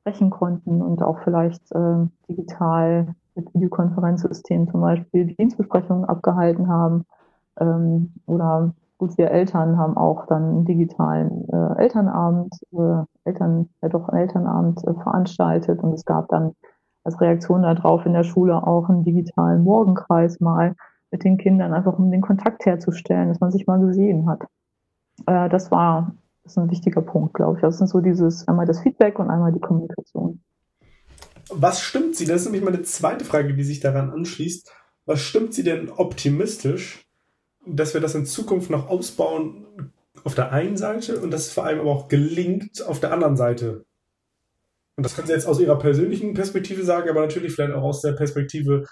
sprechen 0.00 0.30
konnten 0.30 0.82
und 0.82 1.02
auch 1.02 1.18
vielleicht 1.24 1.72
äh, 1.72 2.06
digital 2.28 3.14
mit 3.34 3.52
Videokonferenzsystemen 3.54 4.68
zum 4.68 4.80
Beispiel 4.80 5.26
die 5.26 5.36
Dienstbesprechungen 5.36 6.04
abgehalten 6.04 6.68
haben. 6.68 7.04
Ähm, 7.58 8.12
oder 8.26 8.74
gut, 8.98 9.16
wir 9.16 9.30
Eltern 9.30 9.78
haben 9.78 9.96
auch 9.96 10.26
dann 10.26 10.42
einen 10.42 10.64
digitalen 10.64 11.48
äh, 11.48 11.82
Elternabend, 11.82 12.54
äh, 12.72 13.04
Eltern, 13.24 13.68
ja 13.82 13.88
doch 13.88 14.12
Elternabend 14.12 14.84
äh, 14.86 14.94
veranstaltet. 14.94 15.82
Und 15.82 15.94
es 15.94 16.04
gab 16.04 16.28
dann 16.28 16.52
als 17.04 17.20
Reaktion 17.20 17.62
darauf 17.62 18.06
in 18.06 18.12
der 18.12 18.24
Schule 18.24 18.66
auch 18.66 18.88
einen 18.88 19.04
digitalen 19.04 19.64
Morgenkreis 19.64 20.40
mal 20.40 20.74
mit 21.14 21.22
den 21.22 21.38
Kindern, 21.38 21.72
einfach 21.72 21.96
um 21.96 22.10
den 22.10 22.20
Kontakt 22.20 22.66
herzustellen, 22.66 23.28
dass 23.28 23.38
man 23.38 23.52
sich 23.52 23.66
mal 23.68 23.78
gesehen 23.78 24.28
hat. 24.28 24.42
Äh, 25.26 25.48
das 25.48 25.70
war 25.70 26.12
das 26.42 26.52
ist 26.52 26.58
ein 26.58 26.70
wichtiger 26.70 27.00
Punkt, 27.00 27.34
glaube 27.34 27.56
ich. 27.56 27.62
Das 27.62 27.78
sind 27.78 27.86
so 27.86 28.00
dieses 28.00 28.46
einmal 28.46 28.66
das 28.66 28.80
Feedback 28.80 29.18
und 29.18 29.30
einmal 29.30 29.52
die 29.52 29.60
Kommunikation. 29.60 30.40
Was 31.50 31.80
stimmt 31.80 32.16
Sie? 32.16 32.26
Das 32.26 32.40
ist 32.40 32.44
nämlich 32.46 32.64
meine 32.64 32.82
zweite 32.82 33.24
Frage, 33.24 33.54
die 33.54 33.64
sich 33.64 33.80
daran 33.80 34.10
anschließt. 34.10 34.70
Was 35.06 35.20
stimmt 35.20 35.54
Sie 35.54 35.62
denn 35.62 35.90
optimistisch, 35.90 37.06
dass 37.66 37.94
wir 37.94 38.00
das 38.00 38.14
in 38.14 38.26
Zukunft 38.26 38.70
noch 38.70 38.90
ausbauen 38.90 39.92
auf 40.22 40.34
der 40.34 40.52
einen 40.52 40.76
Seite 40.76 41.20
und 41.20 41.30
dass 41.30 41.46
es 41.46 41.52
vor 41.52 41.64
allem 41.64 41.80
aber 41.80 41.90
auch 41.90 42.08
gelingt 42.08 42.82
auf 42.86 43.00
der 43.00 43.12
anderen 43.12 43.36
Seite. 43.36 43.84
Und 44.96 45.04
das 45.04 45.14
können 45.14 45.26
Sie 45.26 45.32
jetzt 45.32 45.46
aus 45.46 45.60
Ihrer 45.60 45.78
persönlichen 45.78 46.34
Perspektive 46.34 46.84
sagen, 46.84 47.08
aber 47.08 47.20
natürlich 47.22 47.54
vielleicht 47.54 47.74
auch 47.74 47.82
aus 47.82 48.02
der 48.02 48.12
Perspektive 48.12 48.84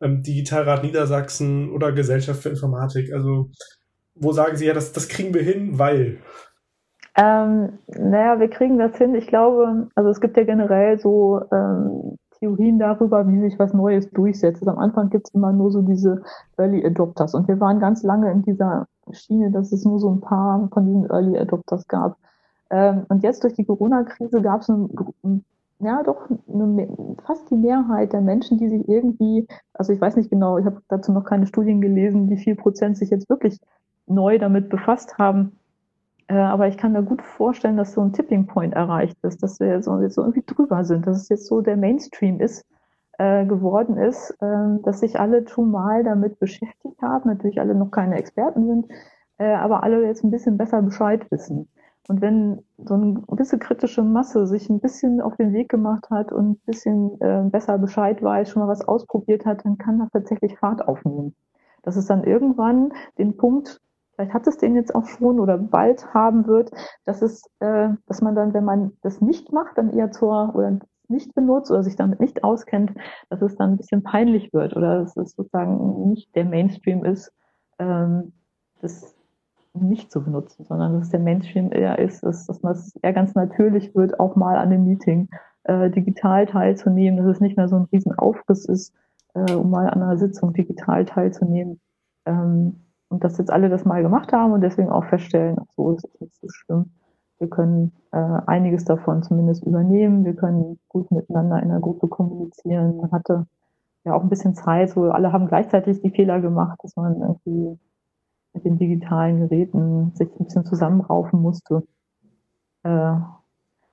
ähm, 0.00 0.22
Digitalrat 0.22 0.82
Niedersachsen 0.82 1.70
oder 1.72 1.92
Gesellschaft 1.92 2.42
für 2.42 2.50
Informatik. 2.50 3.12
Also 3.12 3.50
wo 4.14 4.32
sagen 4.32 4.56
Sie 4.56 4.66
ja, 4.66 4.74
das, 4.74 4.92
das 4.92 5.08
kriegen 5.08 5.32
wir 5.34 5.42
hin, 5.42 5.78
weil? 5.78 6.18
Ähm, 7.16 7.78
naja, 7.88 8.38
wir 8.38 8.48
kriegen 8.48 8.78
das 8.78 8.96
hin. 8.96 9.14
Ich 9.14 9.26
glaube, 9.26 9.88
also 9.94 10.10
es 10.10 10.20
gibt 10.20 10.36
ja 10.36 10.44
generell 10.44 10.98
so 10.98 11.40
ähm, 11.52 12.16
Theorien 12.38 12.78
darüber, 12.78 13.26
wie 13.28 13.40
sich 13.40 13.58
was 13.58 13.74
Neues 13.74 14.10
durchsetzt. 14.10 14.62
Also 14.62 14.70
am 14.70 14.78
Anfang 14.78 15.10
gibt 15.10 15.28
es 15.28 15.34
immer 15.34 15.52
nur 15.52 15.70
so 15.70 15.82
diese 15.82 16.22
Early 16.56 16.84
Adopters. 16.84 17.34
Und 17.34 17.48
wir 17.48 17.58
waren 17.60 17.80
ganz 17.80 18.02
lange 18.02 18.30
in 18.30 18.42
dieser 18.42 18.86
Schiene, 19.12 19.50
dass 19.50 19.72
es 19.72 19.84
nur 19.84 19.98
so 19.98 20.10
ein 20.10 20.20
paar 20.20 20.68
von 20.72 20.86
diesen 20.86 21.10
Early 21.10 21.38
Adopters 21.38 21.86
gab. 21.88 22.16
Ähm, 22.70 23.06
und 23.08 23.22
jetzt 23.22 23.42
durch 23.42 23.54
die 23.54 23.64
Corona-Krise 23.64 24.42
gab 24.42 24.60
es 24.60 24.68
ja 25.80 26.02
doch 26.02 26.28
eine, 26.52 26.88
fast 27.24 27.50
die 27.50 27.56
Mehrheit 27.56 28.12
der 28.12 28.20
Menschen, 28.20 28.58
die 28.58 28.68
sich 28.68 28.88
irgendwie, 28.88 29.46
also 29.72 29.92
ich 29.92 30.00
weiß 30.00 30.16
nicht 30.16 30.30
genau, 30.30 30.58
ich 30.58 30.66
habe 30.66 30.82
dazu 30.88 31.12
noch 31.12 31.24
keine 31.24 31.46
Studien 31.46 31.80
gelesen, 31.80 32.30
wie 32.30 32.38
viel 32.38 32.56
Prozent 32.56 32.96
sich 32.96 33.10
jetzt 33.10 33.28
wirklich 33.28 33.58
neu 34.06 34.38
damit 34.38 34.68
befasst 34.68 35.18
haben 35.18 35.58
äh, 36.28 36.34
aber 36.34 36.68
ich 36.68 36.76
kann 36.76 36.92
mir 36.92 37.02
gut 37.02 37.22
vorstellen, 37.22 37.76
dass 37.76 37.94
so 37.94 38.02
ein 38.02 38.12
Tipping 38.12 38.46
Point 38.46 38.74
erreicht 38.74 39.16
ist, 39.22 39.42
dass 39.42 39.58
wir 39.60 39.82
so, 39.82 40.00
jetzt 40.00 40.14
so 40.14 40.22
irgendwie 40.22 40.44
drüber 40.46 40.84
sind, 40.84 41.06
dass 41.06 41.22
es 41.22 41.28
jetzt 41.30 41.46
so 41.46 41.62
der 41.62 41.76
Mainstream 41.76 42.40
ist, 42.40 42.66
äh, 43.18 43.46
geworden 43.46 43.96
ist, 43.96 44.30
äh, 44.40 44.82
dass 44.82 45.00
sich 45.00 45.18
alle 45.18 45.48
schon 45.48 45.70
mal 45.70 46.04
damit 46.04 46.38
beschäftigt 46.38 47.00
haben, 47.02 47.30
natürlich 47.30 47.60
alle 47.60 47.74
noch 47.74 47.90
keine 47.90 48.16
Experten 48.16 48.66
sind, 48.66 48.86
äh, 49.38 49.54
aber 49.54 49.82
alle 49.82 50.04
jetzt 50.04 50.22
ein 50.22 50.30
bisschen 50.30 50.58
besser 50.58 50.82
Bescheid 50.82 51.28
wissen. 51.30 51.68
Und 52.08 52.20
wenn 52.22 52.64
so 52.78 52.94
eine 52.94 53.20
gewisse 53.28 53.58
kritische 53.58 54.02
Masse 54.02 54.46
sich 54.46 54.68
ein 54.70 54.80
bisschen 54.80 55.20
auf 55.20 55.36
den 55.36 55.52
Weg 55.52 55.68
gemacht 55.68 56.08
hat 56.10 56.32
und 56.32 56.50
ein 56.50 56.60
bisschen 56.66 57.20
äh, 57.20 57.44
besser 57.44 57.78
Bescheid 57.78 58.22
weiß, 58.22 58.50
schon 58.50 58.62
mal 58.62 58.68
was 58.68 58.86
ausprobiert 58.88 59.44
hat, 59.46 59.64
dann 59.64 59.78
kann 59.78 59.98
das 59.98 60.10
tatsächlich 60.10 60.58
Fahrt 60.58 60.88
aufnehmen. 60.88 61.36
Dass 61.82 61.96
es 61.96 62.06
dann 62.06 62.24
irgendwann 62.24 62.92
den 63.18 63.36
Punkt 63.36 63.80
vielleicht 64.18 64.34
hat 64.34 64.46
es 64.48 64.56
den 64.56 64.74
jetzt 64.74 64.94
auch 64.94 65.06
schon 65.06 65.38
oder 65.38 65.58
bald 65.58 66.12
haben 66.12 66.48
wird, 66.48 66.72
dass 67.04 67.22
es, 67.22 67.44
äh, 67.60 67.90
dass 68.06 68.20
man 68.20 68.34
dann, 68.34 68.52
wenn 68.52 68.64
man 68.64 68.92
das 69.02 69.20
nicht 69.20 69.52
macht, 69.52 69.78
dann 69.78 69.92
eher 69.92 70.10
zur 70.10 70.56
oder 70.56 70.80
nicht 71.06 71.34
benutzt 71.34 71.70
oder 71.70 71.84
sich 71.84 71.94
damit 71.94 72.18
nicht 72.18 72.42
auskennt, 72.42 72.92
dass 73.30 73.42
es 73.42 73.56
dann 73.56 73.72
ein 73.72 73.76
bisschen 73.76 74.02
peinlich 74.02 74.52
wird 74.52 74.76
oder 74.76 75.00
dass 75.00 75.16
es 75.16 75.32
sozusagen 75.32 76.08
nicht 76.08 76.34
der 76.34 76.44
Mainstream 76.44 77.04
ist, 77.04 77.32
ähm, 77.78 78.32
das 78.80 79.14
nicht 79.74 80.10
zu 80.10 80.22
benutzen, 80.22 80.64
sondern 80.64 80.94
dass 80.94 81.04
es 81.04 81.10
der 81.10 81.20
Mainstream 81.20 81.72
eher 81.72 81.98
ist, 81.98 82.22
dass, 82.22 82.46
dass 82.46 82.62
man 82.62 82.72
es 82.72 82.96
eher 82.96 83.12
ganz 83.12 83.34
natürlich 83.34 83.94
wird, 83.94 84.18
auch 84.20 84.36
mal 84.36 84.56
an 84.56 84.72
einem 84.72 84.84
Meeting 84.84 85.28
äh, 85.64 85.90
digital 85.90 86.46
teilzunehmen, 86.46 87.18
dass 87.18 87.36
es 87.36 87.40
nicht 87.40 87.56
mehr 87.56 87.68
so 87.68 87.76
ein 87.76 87.88
Riesenaufriss 87.92 88.64
ist, 88.64 88.94
äh, 89.34 89.52
um 89.52 89.70
mal 89.70 89.88
an 89.88 90.02
einer 90.02 90.18
Sitzung 90.18 90.52
digital 90.52 91.04
teilzunehmen. 91.04 91.80
Ähm, 92.26 92.80
und 93.08 93.24
dass 93.24 93.38
jetzt 93.38 93.50
alle 93.50 93.68
das 93.68 93.84
mal 93.84 94.02
gemacht 94.02 94.32
haben 94.32 94.52
und 94.52 94.60
deswegen 94.60 94.90
auch 94.90 95.04
feststellen, 95.04 95.56
ach 95.60 95.72
so, 95.76 95.92
das 95.92 96.04
ist 96.04 96.20
nicht 96.20 96.36
so 96.40 96.48
schlimm. 96.48 96.90
Wir 97.38 97.48
können 97.48 97.92
äh, 98.12 98.40
einiges 98.46 98.84
davon 98.84 99.22
zumindest 99.22 99.64
übernehmen. 99.64 100.24
Wir 100.24 100.34
können 100.34 100.78
gut 100.88 101.10
miteinander 101.10 101.62
in 101.62 101.68
der 101.68 101.80
Gruppe 101.80 102.08
kommunizieren. 102.08 102.96
Man 102.96 103.12
hatte 103.12 103.46
ja 104.04 104.14
auch 104.14 104.22
ein 104.22 104.28
bisschen 104.28 104.54
Zeit, 104.54 104.90
so 104.90 105.10
alle 105.10 105.32
haben 105.32 105.46
gleichzeitig 105.46 106.00
die 106.02 106.10
Fehler 106.10 106.40
gemacht, 106.40 106.78
dass 106.82 106.96
man 106.96 107.20
irgendwie 107.20 107.78
mit 108.54 108.64
den 108.64 108.78
digitalen 108.78 109.40
Geräten 109.40 110.12
sich 110.14 110.28
ein 110.28 110.44
bisschen 110.44 110.64
zusammenraufen 110.64 111.40
musste. 111.40 111.82
Äh, 112.82 113.16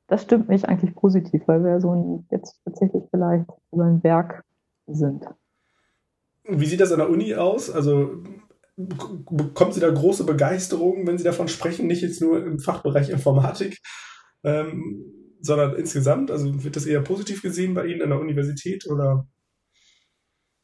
das 0.08 0.22
stimmt 0.22 0.50
mich 0.50 0.68
eigentlich 0.68 0.96
positiv, 0.96 1.42
weil 1.48 1.64
wir 1.64 1.80
so 1.82 1.92
ein, 1.92 2.28
jetzt 2.32 2.62
tatsächlich 2.64 3.04
vielleicht 3.10 3.50
über 3.72 3.86
den 3.86 4.02
Berg 4.02 4.44
sind. 4.88 5.26
Wie 6.44 6.66
sieht 6.66 6.80
das 6.80 6.92
an 6.92 7.00
der 7.00 7.10
Uni 7.10 7.34
aus? 7.34 7.72
Also 7.72 8.22
bekommt 8.78 9.74
sie 9.74 9.80
da 9.80 9.90
große 9.90 10.26
Begeisterung, 10.26 11.08
wenn 11.08 11.18
sie 11.18 11.24
davon 11.24 11.48
sprechen, 11.48 11.88
nicht 11.88 12.02
jetzt 12.02 12.22
nur 12.22 12.46
im 12.46 12.60
Fachbereich 12.60 13.10
Informatik, 13.10 13.80
ähm, 14.44 15.06
sondern 15.42 15.76
insgesamt? 15.76 16.30
Also 16.30 16.64
wird 16.64 16.76
das 16.76 16.86
eher 16.86 17.02
positiv 17.02 17.42
gesehen 17.42 17.74
bei 17.74 17.88
Ihnen 17.88 18.02
an 18.02 18.10
der 18.10 18.20
Universität 18.20 18.86
oder? 18.88 19.28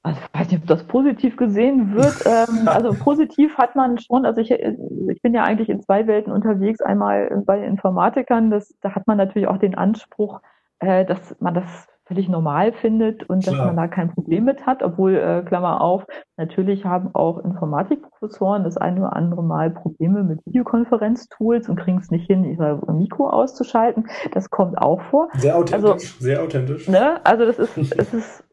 Also 0.03 0.19
ich 0.19 0.39
weiß 0.39 0.51
nicht, 0.51 0.61
ob 0.61 0.67
das 0.67 0.83
positiv 0.85 1.37
gesehen 1.37 1.93
wird. 1.93 2.15
ähm, 2.25 2.67
also 2.67 2.93
positiv 2.93 3.57
hat 3.57 3.75
man 3.75 3.99
schon, 3.99 4.25
also 4.25 4.41
ich, 4.41 4.51
ich 4.51 5.21
bin 5.21 5.33
ja 5.33 5.43
eigentlich 5.43 5.69
in 5.69 5.81
zwei 5.81 6.07
Welten 6.07 6.33
unterwegs. 6.33 6.81
Einmal 6.81 7.43
bei 7.45 7.63
Informatikern, 7.63 8.49
das, 8.49 8.75
da 8.81 8.95
hat 8.95 9.07
man 9.07 9.17
natürlich 9.17 9.47
auch 9.47 9.57
den 9.57 9.75
Anspruch, 9.75 10.41
äh, 10.79 11.05
dass 11.05 11.35
man 11.39 11.53
das 11.53 11.87
völlig 12.11 12.27
normal 12.27 12.73
findet 12.73 13.29
und 13.29 13.43
Klar. 13.43 13.55
dass 13.55 13.65
man 13.67 13.77
da 13.77 13.87
kein 13.87 14.09
Problem 14.13 14.43
mit 14.43 14.65
hat, 14.65 14.83
obwohl, 14.83 15.15
äh, 15.15 15.43
Klammer 15.45 15.79
auf, 15.79 16.05
natürlich 16.35 16.83
haben 16.83 17.15
auch 17.15 17.37
Informatikprofessoren 17.37 18.65
das 18.65 18.75
eine 18.75 18.99
oder 18.99 19.15
andere 19.15 19.43
Mal 19.43 19.69
Probleme 19.69 20.23
mit 20.23 20.45
Videokonferenztools 20.45 21.69
und 21.69 21.77
kriegen 21.77 21.99
es 21.99 22.11
nicht 22.11 22.27
hin, 22.27 22.43
ihr 22.43 22.81
Mikro 22.91 23.29
auszuschalten. 23.29 24.09
Das 24.33 24.49
kommt 24.49 24.77
auch 24.77 25.01
vor. 25.03 25.29
Sehr 25.35 25.55
authentisch, 25.55 25.73
also, 25.73 25.97
sehr 26.19 26.43
authentisch. 26.43 26.89
Ne? 26.89 27.21
Also 27.23 27.45
das 27.45 27.59
ist, 27.59 27.77
es 27.97 28.13
ist, 28.13 28.43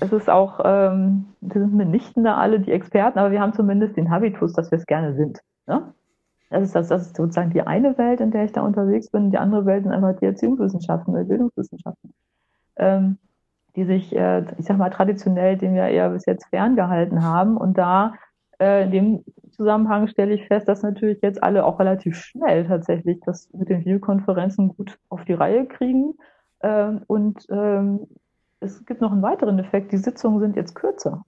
es 0.00 0.12
ist 0.12 0.28
auch, 0.28 0.60
ähm, 0.64 1.26
wir 1.40 1.60
sind 1.60 1.74
mitnichten 1.74 2.24
da 2.24 2.36
alle 2.36 2.60
die 2.60 2.72
Experten, 2.72 3.18
aber 3.18 3.30
wir 3.30 3.40
haben 3.40 3.52
zumindest 3.52 3.96
den 3.96 4.10
Habitus, 4.10 4.52
dass 4.52 4.70
wir 4.70 4.78
es 4.78 4.86
gerne 4.86 5.14
sind. 5.14 5.40
Ne? 5.66 5.92
Das 6.50 6.62
ist, 6.62 6.74
das, 6.74 6.88
das 6.88 7.02
ist 7.02 7.16
sozusagen 7.16 7.50
die 7.50 7.62
eine 7.62 7.98
Welt, 7.98 8.20
in 8.20 8.30
der 8.30 8.44
ich 8.44 8.52
da 8.52 8.62
unterwegs 8.62 9.10
bin. 9.10 9.30
Die 9.30 9.38
andere 9.38 9.66
Welt 9.66 9.84
sind 9.84 9.92
einfach 9.92 10.18
die 10.18 10.26
Erziehungswissenschaften, 10.26 11.14
die 11.14 11.24
Bildungswissenschaften 11.24 12.14
ähm, 12.78 13.18
die 13.76 13.84
sich, 13.84 14.14
äh, 14.16 14.44
ich 14.58 14.66
sag 14.66 14.78
mal, 14.78 14.90
traditionell 14.90 15.56
dem 15.56 15.74
ja 15.74 15.88
eher 15.88 16.10
bis 16.10 16.26
jetzt 16.26 16.46
ferngehalten 16.48 17.22
haben. 17.22 17.56
Und 17.56 17.76
da 17.76 18.14
äh, 18.58 18.84
in 18.84 18.90
dem 18.90 19.24
Zusammenhang 19.50 20.08
stelle 20.08 20.34
ich 20.34 20.46
fest, 20.46 20.68
dass 20.68 20.82
natürlich 20.82 21.20
jetzt 21.22 21.42
alle 21.42 21.64
auch 21.64 21.78
relativ 21.78 22.16
schnell 22.16 22.66
tatsächlich 22.66 23.20
das 23.24 23.52
mit 23.52 23.68
den 23.68 23.80
Videokonferenzen 23.80 24.68
gut 24.76 24.98
auf 25.08 25.24
die 25.24 25.34
Reihe 25.34 25.66
kriegen. 25.66 26.14
Ähm, 26.62 27.02
und 27.06 27.46
ähm, 27.50 28.06
es 28.60 28.84
gibt 28.86 29.00
noch 29.00 29.12
einen 29.12 29.22
weiteren 29.22 29.58
Effekt, 29.58 29.92
die 29.92 29.98
Sitzungen 29.98 30.40
sind 30.40 30.56
jetzt 30.56 30.74
kürzer. 30.74 31.24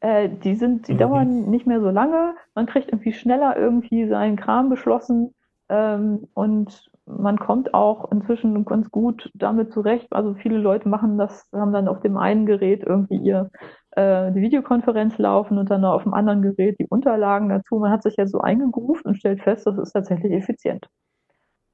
Äh, 0.00 0.28
die 0.28 0.54
sind, 0.54 0.88
die 0.88 0.94
mhm. 0.94 0.98
dauern 0.98 1.50
nicht 1.50 1.66
mehr 1.66 1.80
so 1.80 1.90
lange, 1.90 2.34
man 2.54 2.66
kriegt 2.66 2.88
irgendwie 2.88 3.12
schneller 3.12 3.56
irgendwie 3.56 4.08
seinen 4.08 4.36
Kram 4.36 4.68
beschlossen 4.68 5.34
ähm, 5.68 6.28
und 6.34 6.90
man 7.06 7.38
kommt 7.38 7.74
auch 7.74 8.10
inzwischen 8.12 8.64
ganz 8.64 8.90
gut 8.90 9.30
damit 9.34 9.72
zurecht. 9.72 10.08
Also 10.12 10.34
viele 10.34 10.58
Leute 10.58 10.88
machen 10.88 11.18
das, 11.18 11.48
haben 11.52 11.72
dann 11.72 11.88
auf 11.88 12.00
dem 12.00 12.16
einen 12.16 12.46
Gerät 12.46 12.82
irgendwie 12.84 13.16
ihr 13.16 13.50
äh, 13.92 14.30
die 14.32 14.40
Videokonferenz 14.40 15.18
laufen 15.18 15.58
und 15.58 15.70
dann 15.70 15.84
auf 15.84 16.04
dem 16.04 16.14
anderen 16.14 16.42
Gerät 16.42 16.78
die 16.78 16.86
Unterlagen 16.86 17.48
dazu. 17.48 17.78
Man 17.78 17.90
hat 17.90 18.02
sich 18.02 18.16
ja 18.16 18.26
so 18.26 18.40
eingegroovt 18.40 19.04
und 19.04 19.16
stellt 19.16 19.42
fest, 19.42 19.66
das 19.66 19.78
ist 19.78 19.92
tatsächlich 19.92 20.32
effizient. 20.32 20.88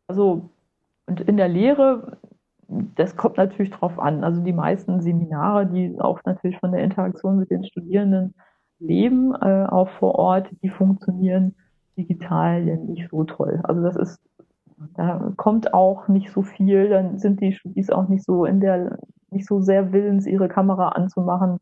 Also 0.07 0.51
und 1.07 1.23
in 1.23 1.39
der 1.39 1.49
Lehre, 1.49 2.19
das 2.69 3.17
kommt 3.17 3.39
natürlich 3.39 3.73
drauf 3.73 3.99
an. 3.99 4.25
Also 4.25 4.43
die 4.43 4.53
meisten 4.53 5.01
Seminare, 5.01 5.67
die 5.67 5.99
auch 5.99 6.21
natürlich 6.25 6.59
von 6.59 6.73
der 6.73 6.83
Interaktion 6.83 7.39
mit 7.39 7.51
den 7.51 7.65
Studierenden 7.65 8.35
leben, 8.79 9.35
äh, 9.35 9.67
auch 9.67 9.89
vor 9.99 10.15
Ort, 10.17 10.51
die 10.63 10.69
funktionieren 10.69 11.55
digital 11.97 12.63
nicht 12.63 13.09
so 13.11 13.25
toll. 13.25 13.61
Also 13.65 13.83
das 13.83 13.97
ist, 13.97 14.21
da 14.95 15.33
kommt 15.37 15.75
auch 15.75 16.09
nicht 16.09 16.31
so 16.31 16.43
viel, 16.43 16.91
dann 16.91 17.19
sind 17.19 17.41
die 17.41 17.55
Studis 17.55 17.91
auch 17.91 18.09
nicht 18.09 18.25
so 18.25 18.45
in 18.45 18.61
der, 18.61 18.99
nicht 19.31 19.47
so 19.47 19.61
sehr 19.61 19.93
willens, 19.93 20.27
ihre 20.27 20.49
Kamera 20.49 20.91
anzumachen 20.91 21.59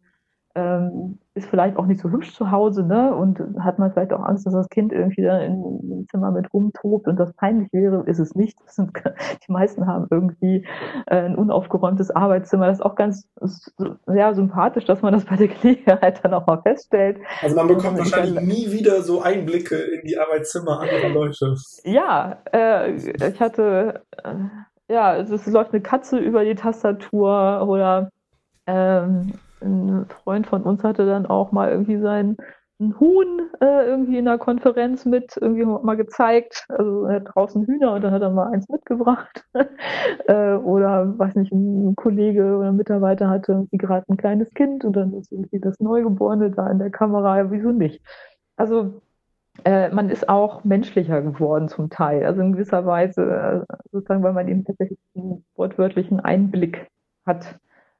ähm, 0.56 1.18
ist 1.34 1.48
vielleicht 1.50 1.76
auch 1.76 1.84
nicht 1.84 2.00
so 2.00 2.10
hübsch 2.10 2.32
zu 2.32 2.50
Hause, 2.50 2.82
ne? 2.82 3.14
Und 3.14 3.38
hat 3.60 3.78
man 3.78 3.92
vielleicht 3.92 4.14
auch 4.14 4.24
Angst, 4.24 4.46
dass 4.46 4.54
das 4.54 4.70
Kind 4.70 4.90
irgendwie 4.90 5.22
da 5.22 5.38
im 5.38 6.06
Zimmer 6.10 6.30
mit 6.30 6.52
rumtobt 6.52 7.06
und 7.08 7.16
das 7.16 7.34
peinlich 7.34 7.70
wäre, 7.74 8.02
ist 8.06 8.18
es 8.18 8.34
nicht. 8.34 8.58
Sind, 8.66 8.90
die 9.46 9.52
meisten 9.52 9.86
haben 9.86 10.06
irgendwie 10.10 10.66
äh, 11.06 11.16
ein 11.16 11.36
unaufgeräumtes 11.36 12.10
Arbeitszimmer. 12.10 12.66
Das 12.66 12.78
ist 12.78 12.84
auch 12.84 12.94
ganz 12.94 13.28
sehr 14.06 14.34
sympathisch, 14.34 14.86
dass 14.86 15.02
man 15.02 15.12
das 15.12 15.26
bei 15.26 15.36
der 15.36 15.48
Gelegenheit 15.48 16.24
dann 16.24 16.32
auch 16.32 16.46
mal 16.46 16.62
feststellt. 16.62 17.18
Also 17.42 17.54
man 17.54 17.68
bekommt 17.68 17.98
wahrscheinlich 17.98 18.34
dann, 18.34 18.46
nie 18.46 18.72
wieder 18.72 19.02
so 19.02 19.20
Einblicke 19.20 19.76
in 19.76 20.06
die 20.06 20.18
Arbeitszimmer 20.18 20.80
anderer 20.80 21.10
Leute. 21.10 21.54
Ja, 21.84 22.38
äh, 22.52 22.92
ich 22.92 23.40
hatte, 23.40 24.00
äh, 24.24 24.34
ja, 24.90 25.16
es, 25.16 25.30
es 25.30 25.46
läuft 25.46 25.74
eine 25.74 25.82
Katze 25.82 26.18
über 26.18 26.44
die 26.44 26.54
Tastatur 26.54 27.66
oder 27.68 28.10
ähm, 28.66 29.34
ein 29.60 30.06
Freund 30.22 30.46
von 30.46 30.62
uns 30.62 30.84
hatte 30.84 31.06
dann 31.06 31.26
auch 31.26 31.52
mal 31.52 31.70
irgendwie 31.70 31.98
sein 31.98 32.36
ein 32.78 32.98
Huhn 33.00 33.40
äh, 33.60 33.86
irgendwie 33.86 34.18
in 34.18 34.28
einer 34.28 34.38
Konferenz 34.38 35.06
mit 35.06 35.36
irgendwie 35.40 35.64
mal 35.64 35.96
gezeigt. 35.96 36.66
Also 36.68 37.04
er 37.04 37.16
hat 37.16 37.28
draußen 37.34 37.64
Hühner 37.64 37.94
und 37.94 38.02
dann 38.04 38.12
hat 38.12 38.22
er 38.22 38.30
mal 38.30 38.52
eins 38.52 38.68
mitgebracht. 38.68 39.44
äh, 40.26 40.54
oder 40.56 41.18
weiß 41.18 41.36
nicht, 41.36 41.52
ein 41.52 41.96
Kollege 41.96 42.56
oder 42.56 42.68
ein 42.68 42.76
Mitarbeiter 42.76 43.30
hatte 43.30 43.52
irgendwie 43.52 43.78
gerade 43.78 44.04
ein 44.10 44.18
kleines 44.18 44.52
Kind 44.52 44.84
und 44.84 44.94
dann 44.94 45.14
ist 45.14 45.32
irgendwie 45.32 45.58
das 45.58 45.80
Neugeborene 45.80 46.50
da 46.50 46.68
in 46.70 46.78
der 46.78 46.90
Kamera. 46.90 47.38
Ja, 47.38 47.50
wieso 47.50 47.72
nicht? 47.72 48.02
Also 48.56 49.00
äh, 49.64 49.88
man 49.88 50.10
ist 50.10 50.28
auch 50.28 50.64
menschlicher 50.64 51.22
geworden 51.22 51.68
zum 51.68 51.88
Teil. 51.88 52.26
Also 52.26 52.42
in 52.42 52.52
gewisser 52.52 52.84
Weise, 52.84 53.66
äh, 53.68 53.74
sozusagen, 53.90 54.22
weil 54.22 54.34
man 54.34 54.48
eben 54.48 54.64
tatsächlich 54.64 54.98
einen 55.14 55.44
wortwörtlichen 55.54 56.20
Einblick 56.20 56.88
hat 57.24 57.58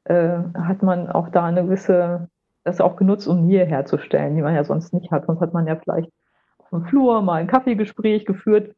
äh, 0.09 0.39
hat 0.55 0.83
man 0.83 1.11
auch 1.11 1.29
da 1.31 1.45
eine 1.45 1.65
gewisse, 1.65 2.29
das 2.65 2.81
auch 2.81 2.97
genutzt, 2.97 3.27
um 3.27 3.47
Nähe 3.47 3.65
herzustellen, 3.65 4.37
die 4.37 4.43
man 4.43 4.55
ja 4.55 4.65
sonst 4.65 4.93
nicht 4.93 5.11
hat. 5.11 5.27
Sonst 5.27 5.41
hat 5.41 5.53
man 5.53 5.67
ja 5.67 5.77
vielleicht 5.77 6.11
auf 6.59 6.71
dem 6.71 6.85
Flur 6.85 7.23
mal 7.23 7.35
ein 7.41 7.47
Kaffeegespräch 7.47 8.25
geführt. 8.25 8.75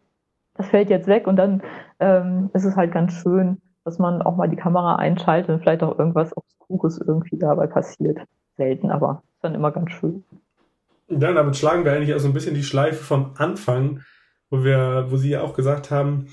Das 0.55 0.69
fällt 0.69 0.91
jetzt 0.91 1.07
weg 1.07 1.27
und 1.27 1.37
dann 1.37 1.63
ähm, 2.01 2.51
ist 2.53 2.65
es 2.65 2.77
halt 2.77 2.93
ganz 2.93 3.13
schön, 3.13 3.59
dass 3.85 3.99
man 3.99 4.23
auch 4.23 4.37
mal 4.37 4.49
die 4.49 4.57
Kamera 4.57 4.97
einschaltet 4.97 5.51
und 5.51 5.61
vielleicht 5.61 5.83
auch 5.83 5.99
irgendwas 5.99 6.37
Obskures 6.37 6.99
irgendwie 6.99 7.39
dabei 7.39 7.67
passiert. 7.67 8.19
Selten, 8.57 8.91
aber 8.91 9.23
ist 9.35 9.45
dann 9.45 9.55
immer 9.55 9.71
ganz 9.71 9.93
schön. 9.93 10.25
Ja, 11.09 11.33
damit 11.33 11.57
schlagen 11.57 11.85
wir 11.85 11.93
eigentlich 11.93 12.15
auch 12.15 12.19
so 12.19 12.29
ein 12.29 12.35
bisschen 12.35 12.55
die 12.55 12.65
Schleife 12.65 13.03
vom 13.03 13.33
Anfang, 13.37 14.01
wo 14.51 14.65
wir, 14.65 15.07
wo 15.11 15.17
Sie 15.17 15.31
ja 15.31 15.43
auch 15.43 15.55
gesagt 15.55 15.91
haben, 15.91 16.27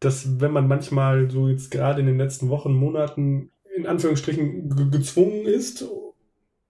dass 0.00 0.40
wenn 0.40 0.52
man 0.52 0.68
manchmal 0.68 1.28
so 1.30 1.48
jetzt 1.48 1.70
gerade 1.70 2.00
in 2.00 2.06
den 2.06 2.18
letzten 2.18 2.48
Wochen, 2.48 2.72
Monaten 2.72 3.50
in 3.78 3.86
Anführungsstrichen 3.86 4.90
gezwungen 4.90 5.46
ist 5.46 5.84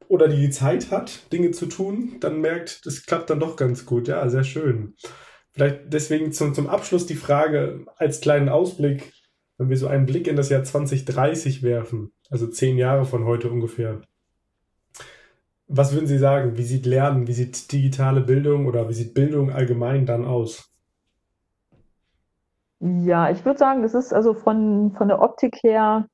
oder 0.09 0.29
die 0.29 0.51
Zeit 0.51 0.91
hat, 0.91 1.33
Dinge 1.33 1.51
zu 1.51 1.67
tun, 1.67 2.17
dann 2.21 2.41
merkt, 2.41 2.87
das 2.87 3.05
klappt 3.05 3.31
dann 3.31 3.41
doch 3.41 3.57
ganz 3.57 3.87
gut. 3.87 4.09
Ja, 4.09 4.29
sehr 4.29 4.45
schön. 4.45 4.95
Vielleicht 5.53 5.93
deswegen 5.93 6.33
zum, 6.33 6.55
zum 6.55 6.69
Abschluss 6.69 7.07
die 7.07 7.15
Frage 7.15 7.87
als 7.97 8.21
kleinen 8.21 8.49
Ausblick, 8.49 9.13
wenn 9.59 9.69
wir 9.69 9.77
so 9.77 9.89
einen 9.89 10.07
Blick 10.07 10.29
in 10.29 10.37
das 10.37 10.51
Jahr 10.51 10.63
2030 10.63 11.63
werfen, 11.63 12.13
also 12.31 12.47
zehn 12.47 12.79
Jahre 12.79 13.05
von 13.05 13.25
heute 13.25 13.51
ungefähr. 13.51 14.01
Was 15.67 15.93
würden 15.93 16.07
Sie 16.07 16.19
sagen? 16.19 16.57
Wie 16.57 16.63
sieht 16.63 16.87
Lernen, 16.87 17.27
wie 17.27 17.33
sieht 17.33 17.71
digitale 17.73 18.23
Bildung 18.23 18.67
oder 18.67 18.89
wie 18.89 18.95
sieht 18.95 19.15
Bildung 19.15 19.51
allgemein 19.51 20.07
dann 20.07 20.25
aus? 20.25 20.71
Ja, 22.81 23.31
ich 23.31 23.45
würde 23.45 23.59
sagen, 23.59 23.83
das 23.83 23.95
ist 23.95 24.13
also 24.13 24.35
von, 24.35 24.93
von 24.97 25.09
der 25.09 25.21
Optik 25.21 25.57
her 25.63 26.07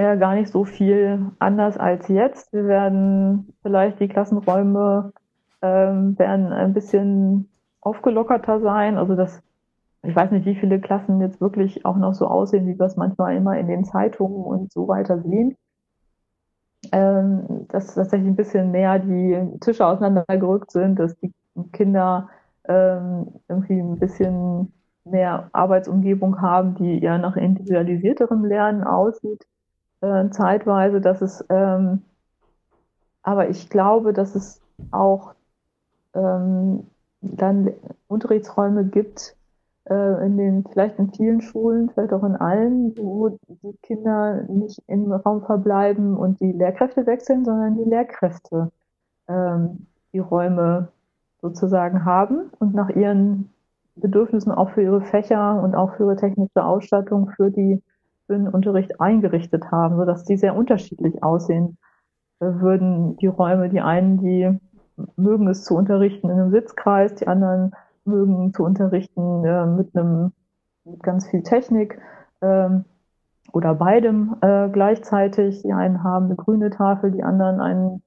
äh, 0.00 0.16
gar 0.16 0.34
nicht 0.34 0.50
so 0.50 0.64
viel 0.64 1.26
anders 1.38 1.76
als 1.76 2.08
jetzt. 2.08 2.54
Wir 2.54 2.64
werden 2.66 3.52
vielleicht 3.62 4.00
die 4.00 4.08
Klassenräume 4.08 5.12
ähm, 5.60 6.18
werden 6.18 6.52
ein 6.54 6.72
bisschen 6.72 7.50
aufgelockerter 7.82 8.60
sein. 8.60 8.96
Also 8.96 9.14
das, 9.14 9.42
ich 10.02 10.16
weiß 10.16 10.30
nicht, 10.30 10.46
wie 10.46 10.54
viele 10.54 10.80
Klassen 10.80 11.20
jetzt 11.20 11.42
wirklich 11.42 11.84
auch 11.84 11.96
noch 11.96 12.14
so 12.14 12.26
aussehen, 12.26 12.66
wie 12.66 12.78
wir 12.78 12.86
es 12.86 12.96
manchmal 12.96 13.36
immer 13.36 13.58
in 13.58 13.66
den 13.66 13.84
Zeitungen 13.84 14.42
und 14.42 14.72
so 14.72 14.88
weiter 14.88 15.20
sehen. 15.20 15.56
Ähm, 16.92 17.66
dass 17.68 17.94
tatsächlich 17.94 18.30
ein 18.30 18.36
bisschen 18.36 18.70
mehr 18.70 18.98
die 18.98 19.58
Tische 19.60 19.86
auseinandergerückt 19.86 20.70
sind, 20.70 20.98
dass 20.98 21.14
die 21.18 21.30
Kinder 21.72 22.30
ähm, 22.66 23.26
irgendwie 23.48 23.80
ein 23.80 23.98
bisschen 23.98 24.72
mehr 25.04 25.50
Arbeitsumgebung 25.52 26.40
haben, 26.40 26.74
die 26.76 27.02
eher 27.02 27.18
nach 27.18 27.36
individualisierterem 27.36 28.46
Lernen 28.46 28.82
aussieht 28.82 29.44
äh, 30.00 30.30
zeitweise, 30.30 31.00
dass 31.00 31.22
es, 31.22 31.44
ähm, 31.48 32.02
aber 33.22 33.48
ich 33.48 33.68
glaube, 33.70 34.12
dass 34.12 34.34
es 34.34 34.60
auch 34.90 35.34
ähm, 36.14 36.86
dann 37.20 37.72
Unterrichtsräume 38.08 38.84
gibt, 38.84 39.36
äh, 39.88 40.26
in 40.26 40.36
den, 40.36 40.64
vielleicht 40.64 40.98
in 40.98 41.12
vielen 41.12 41.40
Schulen, 41.40 41.90
vielleicht 41.90 42.12
auch 42.12 42.24
in 42.24 42.36
allen, 42.36 42.96
wo 42.96 43.28
die 43.48 43.76
Kinder 43.82 44.42
nicht 44.48 44.82
im 44.86 45.12
Raum 45.12 45.44
verbleiben 45.44 46.16
und 46.16 46.40
die 46.40 46.52
Lehrkräfte 46.52 47.06
wechseln, 47.06 47.44
sondern 47.44 47.76
die 47.76 47.88
Lehrkräfte 47.88 48.70
ähm, 49.28 49.86
die 50.12 50.18
Räume 50.18 50.88
sozusagen 51.40 52.04
haben 52.04 52.50
und 52.58 52.74
nach 52.74 52.90
ihren 52.90 53.50
Bedürfnissen 53.96 54.52
auch 54.52 54.70
für 54.70 54.82
ihre 54.82 55.00
Fächer 55.02 55.62
und 55.62 55.74
auch 55.74 55.94
für 55.94 56.04
ihre 56.04 56.16
technische 56.16 56.64
Ausstattung 56.64 57.30
für 57.30 57.50
die 57.50 57.82
für 58.30 58.38
den 58.38 58.48
Unterricht 58.48 59.00
eingerichtet 59.00 59.72
haben, 59.72 59.96
sodass 59.96 60.22
die 60.22 60.36
sehr 60.36 60.54
unterschiedlich 60.54 61.20
aussehen 61.24 61.78
würden. 62.38 63.16
Die 63.16 63.26
Räume, 63.26 63.68
die 63.68 63.80
einen, 63.80 64.18
die 64.18 64.56
mögen 65.16 65.48
es 65.48 65.64
zu 65.64 65.74
unterrichten 65.74 66.30
in 66.30 66.38
einem 66.38 66.52
Sitzkreis, 66.52 67.16
die 67.16 67.26
anderen 67.26 67.72
mögen 68.04 68.54
zu 68.54 68.62
unterrichten 68.62 69.44
äh, 69.44 69.66
mit 69.66 69.96
einem 69.96 70.32
mit 70.84 71.02
ganz 71.02 71.26
viel 71.26 71.42
Technik 71.42 72.00
ähm, 72.40 72.84
oder 73.52 73.74
beidem 73.74 74.36
äh, 74.42 74.68
gleichzeitig. 74.68 75.62
Die 75.62 75.72
einen 75.72 76.04
haben 76.04 76.26
eine 76.26 76.36
grüne 76.36 76.70
Tafel, 76.70 77.10
die 77.10 77.24
anderen 77.24 77.60
einen, 77.60 78.02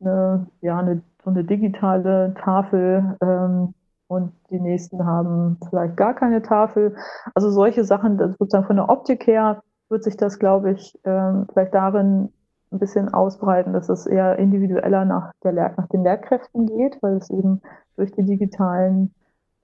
eine, 0.00 0.46
ja, 0.60 0.76
eine, 0.80 1.02
so 1.22 1.30
eine 1.30 1.44
digitale 1.44 2.34
Tafel 2.34 3.16
ähm, 3.22 3.74
und 4.08 4.32
die 4.50 4.58
nächsten 4.58 5.06
haben 5.06 5.58
vielleicht 5.68 5.96
gar 5.96 6.14
keine 6.14 6.42
Tafel. 6.42 6.96
Also 7.36 7.50
solche 7.50 7.84
Sachen, 7.84 8.18
sozusagen 8.18 8.66
von 8.66 8.76
der 8.76 8.88
Optik 8.88 9.26
her 9.28 9.62
wird 9.88 10.04
sich 10.04 10.16
das, 10.16 10.38
glaube 10.38 10.72
ich, 10.72 10.98
ähm, 11.04 11.46
vielleicht 11.52 11.74
darin 11.74 12.32
ein 12.70 12.78
bisschen 12.78 13.12
ausbreiten, 13.12 13.72
dass 13.72 13.88
es 13.88 14.06
eher 14.06 14.38
individueller 14.38 15.04
nach, 15.04 15.32
der 15.42 15.52
Lehr 15.52 15.74
nach 15.76 15.88
den 15.88 16.04
Lehrkräften 16.04 16.66
geht, 16.66 16.98
weil 17.02 17.16
es 17.16 17.30
eben 17.30 17.62
durch 17.96 18.12
die 18.12 18.24
digitalen 18.24 19.14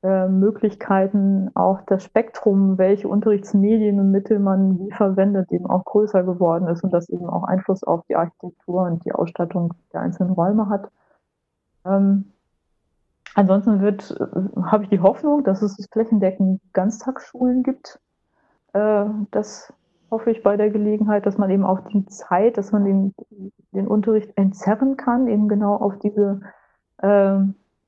äh, 0.02 0.28
Möglichkeiten 0.28 1.50
auch 1.54 1.80
das 1.86 2.04
Spektrum, 2.04 2.78
welche 2.78 3.08
Unterrichtsmedien 3.08 4.00
und 4.00 4.10
Mittel 4.10 4.38
man 4.38 4.78
wie 4.78 4.92
verwendet, 4.92 5.50
eben 5.52 5.66
auch 5.66 5.84
größer 5.84 6.22
geworden 6.22 6.68
ist 6.68 6.84
und 6.84 6.92
das 6.92 7.08
eben 7.08 7.26
auch 7.26 7.44
Einfluss 7.44 7.82
auf 7.84 8.02
die 8.08 8.16
Architektur 8.16 8.82
und 8.82 9.04
die 9.04 9.12
Ausstattung 9.12 9.72
der 9.92 10.02
einzelnen 10.02 10.32
Räume 10.32 10.68
hat. 10.68 10.90
Ähm, 11.86 12.32
ansonsten 13.34 13.80
wird, 13.80 14.10
äh, 14.10 14.60
habe 14.62 14.84
ich 14.84 14.90
die 14.90 15.00
Hoffnung, 15.00 15.44
dass 15.44 15.62
es 15.62 15.76
flächendeckend 15.92 16.60
Ganztagsschulen 16.72 17.62
gibt. 17.62 17.98
Äh, 18.72 19.06
das 19.30 19.72
hoffe 20.14 20.30
ich 20.30 20.44
bei 20.44 20.56
der 20.56 20.70
Gelegenheit, 20.70 21.26
dass 21.26 21.38
man 21.38 21.50
eben 21.50 21.64
auch 21.64 21.80
die 21.88 22.06
Zeit, 22.06 22.56
dass 22.56 22.70
man 22.70 22.84
den, 22.84 23.14
den 23.72 23.88
Unterricht 23.88 24.30
entzerren 24.36 24.96
kann, 24.96 25.26
eben 25.26 25.48
genau 25.48 25.74
auf 25.74 25.98
diese, 25.98 26.40
äh, 26.98 27.38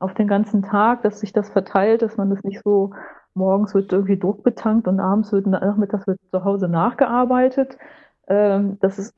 auf 0.00 0.14
den 0.14 0.26
ganzen 0.26 0.62
Tag, 0.62 1.02
dass 1.02 1.20
sich 1.20 1.32
das 1.32 1.50
verteilt, 1.50 2.02
dass 2.02 2.16
man 2.16 2.30
das 2.30 2.42
nicht 2.42 2.60
so 2.64 2.90
morgens 3.34 3.74
wird 3.74 3.92
irgendwie 3.92 4.18
Druck 4.18 4.42
betankt 4.42 4.88
und 4.88 4.98
abends 4.98 5.30
wird, 5.30 5.46
nachmittags 5.46 6.08
wird 6.08 6.18
zu 6.32 6.42
Hause 6.42 6.66
nachgearbeitet. 6.66 7.78
Ähm, 8.26 8.78
das 8.80 8.98
ist, 8.98 9.14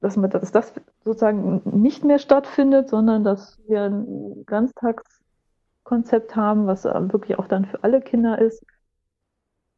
dass, 0.00 0.16
man, 0.16 0.30
dass 0.30 0.52
das 0.52 0.72
sozusagen 1.02 1.62
nicht 1.64 2.04
mehr 2.04 2.20
stattfindet, 2.20 2.88
sondern 2.88 3.24
dass 3.24 3.58
wir 3.66 3.82
ein 3.82 4.44
Ganztagskonzept 4.46 6.36
haben, 6.36 6.68
was 6.68 6.84
wirklich 6.84 7.36
auch 7.36 7.48
dann 7.48 7.64
für 7.64 7.82
alle 7.82 8.00
Kinder 8.00 8.38
ist 8.38 8.64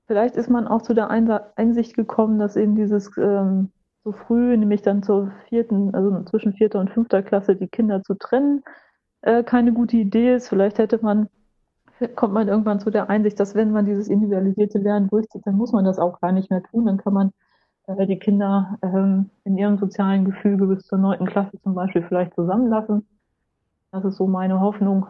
Vielleicht 0.06 0.36
ist 0.36 0.48
man 0.50 0.68
auch 0.68 0.82
zu 0.82 0.94
der 0.94 1.10
Einsicht 1.10 1.94
gekommen, 1.94 2.38
dass 2.38 2.56
eben 2.56 2.76
dieses 2.76 3.10
ähm, 3.18 3.70
so 4.04 4.12
früh, 4.12 4.56
nämlich 4.56 4.82
dann 4.82 5.02
zur 5.02 5.32
vierten, 5.48 5.94
also 5.94 6.22
zwischen 6.24 6.52
vierter 6.54 6.78
und 6.80 6.90
fünfter 6.90 7.22
Klasse, 7.22 7.56
die 7.56 7.66
Kinder 7.68 8.02
zu 8.04 8.14
trennen, 8.14 8.62
äh, 9.22 9.42
keine 9.42 9.72
gute 9.72 9.96
Idee 9.96 10.34
ist. 10.36 10.48
Vielleicht 10.48 10.78
hätte 10.78 11.00
man, 11.02 11.28
kommt 12.16 12.34
man 12.34 12.48
irgendwann 12.48 12.80
zu 12.80 12.90
der 12.90 13.10
Einsicht, 13.10 13.40
dass 13.40 13.54
wenn 13.56 13.72
man 13.72 13.86
dieses 13.86 14.08
individualisierte 14.08 14.78
Lernen 14.78 15.08
durchzieht, 15.08 15.42
dann 15.46 15.56
muss 15.56 15.72
man 15.72 15.84
das 15.84 15.98
auch 15.98 16.20
gar 16.20 16.32
nicht 16.32 16.50
mehr 16.50 16.62
tun. 16.62 16.86
Dann 16.86 16.98
kann 16.98 17.14
man 17.14 17.32
äh, 17.88 18.06
die 18.06 18.18
Kinder 18.18 18.78
ähm, 18.82 19.30
in 19.44 19.58
ihrem 19.58 19.78
sozialen 19.78 20.24
Gefüge 20.24 20.66
bis 20.66 20.84
zur 20.86 20.98
neunten 20.98 21.26
Klasse 21.26 21.60
zum 21.62 21.74
Beispiel 21.74 22.02
vielleicht 22.04 22.34
zusammenlassen. 22.34 23.06
Das 23.92 24.04
ist 24.04 24.16
so 24.16 24.26
meine 24.28 24.60
Hoffnung. 24.60 25.06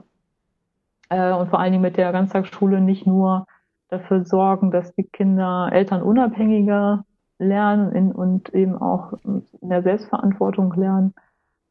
äh, 1.10 1.32
und 1.32 1.50
vor 1.50 1.60
allen 1.60 1.72
Dingen 1.72 1.82
mit 1.82 1.96
der 1.96 2.12
Ganztagsschule 2.12 2.80
nicht 2.80 3.06
nur 3.06 3.46
dafür 3.88 4.24
sorgen, 4.24 4.70
dass 4.70 4.94
die 4.94 5.04
Kinder 5.04 5.68
Eltern 5.72 6.02
unabhängiger 6.02 7.04
lernen 7.38 7.92
in, 7.92 8.12
und 8.12 8.48
eben 8.54 8.76
auch 8.76 9.12
in 9.24 9.44
der 9.62 9.82
Selbstverantwortung 9.82 10.72
lernen, 10.74 11.14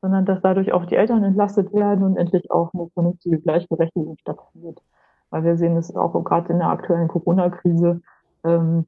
sondern 0.01 0.25
dass 0.25 0.41
dadurch 0.41 0.71
auch 0.71 0.85
die 0.85 0.95
Eltern 0.95 1.23
entlastet 1.23 1.73
werden 1.73 2.03
und 2.03 2.17
endlich 2.17 2.51
auch 2.51 2.73
eine 2.73 2.87
vernünftige 2.93 3.39
Gleichberechtigung 3.39 4.17
stattfindet. 4.19 4.81
Weil 5.31 5.43
wir 5.43 5.57
sehen 5.57 5.75
es 5.77 5.95
auch 5.95 6.13
gerade 6.23 6.53
in 6.53 6.59
der 6.59 6.69
aktuellen 6.69 7.07
Corona-Krise, 7.07 8.01
ähm, 8.43 8.85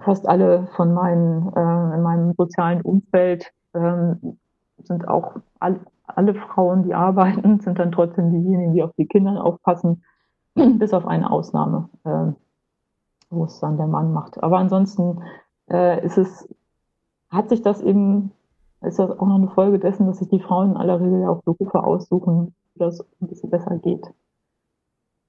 fast 0.00 0.26
alle 0.28 0.66
von 0.76 0.92
meinen, 0.92 1.52
äh, 1.54 1.94
in 1.94 2.02
meinem 2.02 2.32
sozialen 2.34 2.80
Umfeld 2.80 3.52
ähm, 3.74 4.38
sind 4.78 5.06
auch 5.08 5.36
all, 5.60 5.80
alle 6.06 6.34
Frauen, 6.34 6.84
die 6.84 6.94
arbeiten, 6.94 7.60
sind 7.60 7.78
dann 7.78 7.92
trotzdem 7.92 8.30
diejenigen, 8.30 8.72
die 8.74 8.82
auf 8.82 8.92
die 8.96 9.06
Kinder 9.06 9.44
aufpassen, 9.44 10.02
bis 10.54 10.92
auf 10.92 11.06
eine 11.06 11.30
Ausnahme, 11.30 11.88
äh, 12.04 12.32
wo 13.34 13.44
es 13.44 13.60
dann 13.60 13.76
der 13.76 13.86
Mann 13.86 14.12
macht. 14.12 14.42
Aber 14.42 14.58
ansonsten 14.58 15.22
äh, 15.70 16.04
ist 16.04 16.18
es, 16.18 16.48
hat 17.30 17.48
sich 17.48 17.62
das 17.62 17.80
eben, 17.80 18.32
ist 18.82 18.98
das 18.98 19.10
auch 19.10 19.26
noch 19.26 19.36
eine 19.36 19.48
Folge 19.48 19.78
dessen, 19.78 20.06
dass 20.06 20.18
sich 20.18 20.28
die 20.28 20.40
Frauen 20.40 20.72
in 20.72 20.76
aller 20.76 21.00
Regel 21.00 21.26
auch 21.26 21.42
Berufe 21.42 21.82
aussuchen, 21.82 22.54
wo 22.74 22.84
das 22.84 23.00
ein 23.20 23.28
bisschen 23.28 23.50
besser 23.50 23.78
geht. 23.78 24.06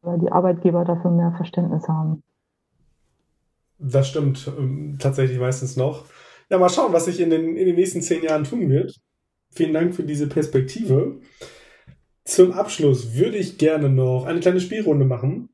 Weil 0.02 0.20
die 0.20 0.32
Arbeitgeber 0.32 0.86
dafür 0.86 1.12
mehr 1.12 1.34
Verständnis 1.36 1.88
haben. 1.88 2.24
Das 3.78 4.08
stimmt 4.08 4.52
ähm, 4.58 4.98
tatsächlich 5.00 5.40
meistens 5.40 5.76
noch. 5.76 6.06
Ja, 6.50 6.58
mal 6.58 6.70
schauen, 6.70 6.94
was 6.94 7.06
sich 7.06 7.20
in 7.20 7.30
den, 7.30 7.58
in 7.58 7.66
den 7.66 7.76
nächsten 7.76 8.02
zehn 8.02 8.24
Jahren 8.24 8.44
tun 8.44 8.70
wird. 8.70 8.96
Vielen 9.50 9.74
Dank 9.74 9.96
für 9.96 10.04
diese 10.04 10.28
Perspektive. 10.28 11.20
Zum 12.24 12.52
Abschluss 12.54 13.16
würde 13.16 13.38
ich 13.38 13.58
gerne 13.58 13.90
noch 13.90 14.26
eine 14.26 14.40
kleine 14.40 14.60
Spielrunde 14.60 15.06
machen. 15.06 15.50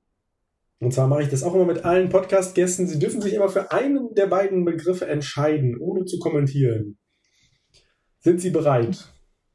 Und 0.81 0.91
zwar 0.91 1.07
mache 1.07 1.21
ich 1.21 1.29
das 1.29 1.43
auch 1.43 1.53
immer 1.53 1.65
mit 1.65 1.85
allen 1.85 2.09
Podcast-Gästen. 2.09 2.87
Sie 2.87 2.97
dürfen 2.97 3.21
sich 3.21 3.35
immer 3.35 3.49
für 3.49 3.71
einen 3.71 4.15
der 4.15 4.25
beiden 4.25 4.65
Begriffe 4.65 5.07
entscheiden, 5.07 5.77
ohne 5.79 6.05
zu 6.05 6.17
kommentieren. 6.17 6.97
Sind 8.19 8.41
Sie 8.41 8.49
bereit? 8.49 9.07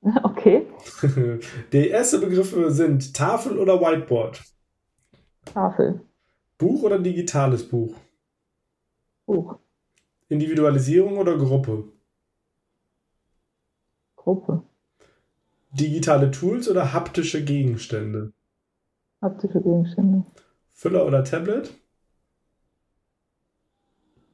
Okay. 0.22 0.64
Die 1.72 1.90
ersten 1.90 2.20
Begriffe 2.20 2.70
sind 2.70 3.12
Tafel 3.12 3.58
oder 3.58 3.80
Whiteboard? 3.80 4.40
Tafel. 5.44 6.00
Buch 6.58 6.84
oder 6.84 7.00
digitales 7.00 7.68
Buch? 7.68 7.96
Buch. 9.24 9.58
Individualisierung 10.28 11.18
oder 11.18 11.36
Gruppe? 11.36 11.90
Gruppe. 14.14 14.62
Digitale 15.72 16.30
Tools 16.30 16.68
oder 16.68 16.92
haptische 16.92 17.42
Gegenstände? 17.44 18.32
Haptische 19.20 19.60
Gegenstände. 19.60 20.24
Füller 20.76 21.06
oder 21.06 21.24
Tablet? 21.24 21.72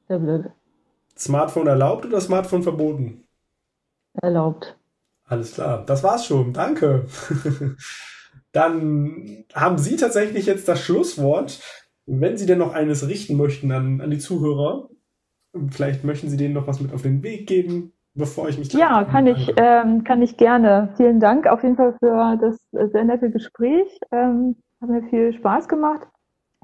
Tablet. 0.09 0.51
Smartphone 1.17 1.69
erlaubt 1.69 2.05
oder 2.05 2.21
Smartphone 2.21 2.65
verboten? 2.65 3.23
Erlaubt. 4.21 4.77
Alles 5.25 5.55
klar, 5.55 5.87
das 5.87 6.03
war's 6.03 6.27
schon. 6.27 6.53
Danke. 6.53 7.07
Dann 8.53 9.45
haben 9.55 9.79
Sie 9.79 9.97
tatsächlich 9.97 10.47
jetzt 10.47 10.67
das 10.67 10.81
Schlusswort. 10.81 11.61
Wenn 12.07 12.37
Sie 12.37 12.47
denn 12.47 12.59
noch 12.59 12.75
eines 12.75 13.07
richten 13.07 13.37
möchten 13.37 13.71
an, 13.71 14.01
an 14.01 14.11
die 14.11 14.19
Zuhörer, 14.19 14.89
vielleicht 15.71 16.03
möchten 16.03 16.29
Sie 16.29 16.37
denen 16.37 16.55
noch 16.55 16.67
was 16.67 16.81
mit 16.81 16.93
auf 16.93 17.03
den 17.03 17.23
Weg 17.23 17.47
geben, 17.47 17.93
bevor 18.15 18.49
ich 18.49 18.59
mich. 18.59 18.73
Ja, 18.73 19.05
kann 19.05 19.29
ich, 19.29 19.53
ähm, 19.57 20.03
kann 20.03 20.21
ich 20.23 20.37
gerne. 20.37 20.93
Vielen 20.97 21.21
Dank 21.21 21.47
auf 21.47 21.63
jeden 21.63 21.77
Fall 21.77 21.95
für 22.01 22.37
das 22.41 22.59
sehr 22.91 23.05
nette 23.05 23.31
Gespräch. 23.31 24.01
Ähm, 24.11 24.57
hat 24.81 24.91
mir 24.91 25.05
viel 25.05 25.33
Spaß 25.35 25.69
gemacht 25.69 26.09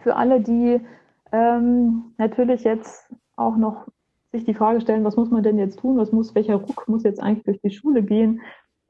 für 0.00 0.16
alle, 0.16 0.40
die 0.40 0.80
ähm, 1.32 2.14
natürlich 2.18 2.64
jetzt 2.64 3.12
auch 3.36 3.56
noch 3.56 3.86
sich 4.32 4.44
die 4.44 4.54
Frage 4.54 4.80
stellen, 4.80 5.04
was 5.04 5.16
muss 5.16 5.30
man 5.30 5.42
denn 5.42 5.58
jetzt 5.58 5.78
tun? 5.80 5.96
Was 5.96 6.12
muss, 6.12 6.34
welcher 6.34 6.56
Ruck 6.56 6.88
muss 6.88 7.02
jetzt 7.02 7.20
eigentlich 7.22 7.44
durch 7.44 7.60
die 7.60 7.70
Schule 7.70 8.02
gehen? 8.02 8.40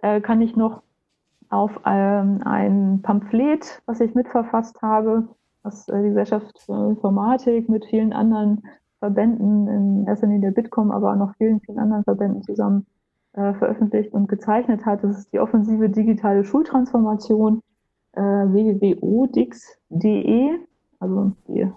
Äh, 0.03 0.21
kann 0.21 0.41
ich 0.41 0.57
noch 0.57 0.83
auf 1.49 1.81
ähm, 1.87 2.41
ein 2.45 3.01
Pamphlet, 3.03 3.83
was 3.87 4.01
ich 4.01 4.15
mitverfasst 4.15 4.83
habe, 4.83 5.29
was 5.63 5.89
äh, 5.89 6.03
die 6.03 6.09
Gesellschaft 6.09 6.59
für 6.61 6.91
Informatik 6.91 7.69
mit 7.69 7.85
vielen 7.87 8.13
anderen 8.13 8.63
Verbänden, 8.99 9.69
in 9.69 10.07
erster 10.07 10.27
Linie 10.27 10.51
der 10.51 10.63
Bitkom, 10.63 10.91
aber 10.91 11.13
auch 11.13 11.17
noch 11.17 11.35
vielen, 11.37 11.61
vielen 11.61 11.79
anderen 11.79 12.03
Verbänden 12.05 12.43
zusammen 12.43 12.87
äh, 13.35 13.55
veröffentlicht 13.55 14.13
und 14.13 14.29
gezeichnet 14.29 14.85
hat. 14.85 15.05
Das 15.05 15.17
ist 15.19 15.33
die 15.33 15.39
offensive 15.39 15.89
digitale 15.89 16.45
Schultransformation 16.45 17.63
äh, 18.13 18.21
www.odix.de 18.21 18.99
also 21.01 21.33
die, 21.47 21.71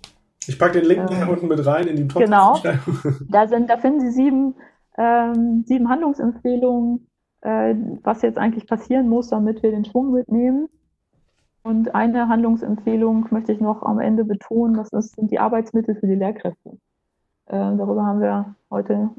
ich 0.47 0.57
packe 0.57 0.79
den 0.79 0.87
Link 0.87 1.11
ähm, 1.11 1.29
unten 1.29 1.47
mit 1.47 1.65
rein 1.65 1.87
in 1.87 1.95
die 1.95 2.07
Top. 2.07 2.21
Genau. 2.21 2.57
Da 3.29 3.47
sind, 3.47 3.69
da 3.69 3.77
finden 3.77 4.01
Sie 4.01 4.11
sieben, 4.11 4.55
ähm, 4.97 5.63
sieben 5.65 5.89
Handlungsempfehlungen, 5.89 7.07
äh, 7.41 7.75
was 8.03 8.21
jetzt 8.21 8.37
eigentlich 8.37 8.67
passieren 8.67 9.07
muss, 9.07 9.29
damit 9.29 9.61
wir 9.63 9.71
den 9.71 9.85
Schwung 9.85 10.11
mitnehmen. 10.11 10.67
Und 11.63 11.93
eine 11.93 12.27
Handlungsempfehlung 12.27 13.27
möchte 13.29 13.53
ich 13.53 13.61
noch 13.61 13.83
am 13.83 13.99
Ende 13.99 14.25
betonen, 14.25 14.75
das 14.75 14.91
ist, 14.91 15.15
sind 15.15 15.29
die 15.29 15.39
Arbeitsmittel 15.39 15.95
für 15.95 16.07
die 16.07 16.15
Lehrkräfte. 16.15 16.71
Äh, 17.45 17.75
darüber 17.77 18.03
haben 18.03 18.19
wir 18.19 18.55
heute 18.71 19.11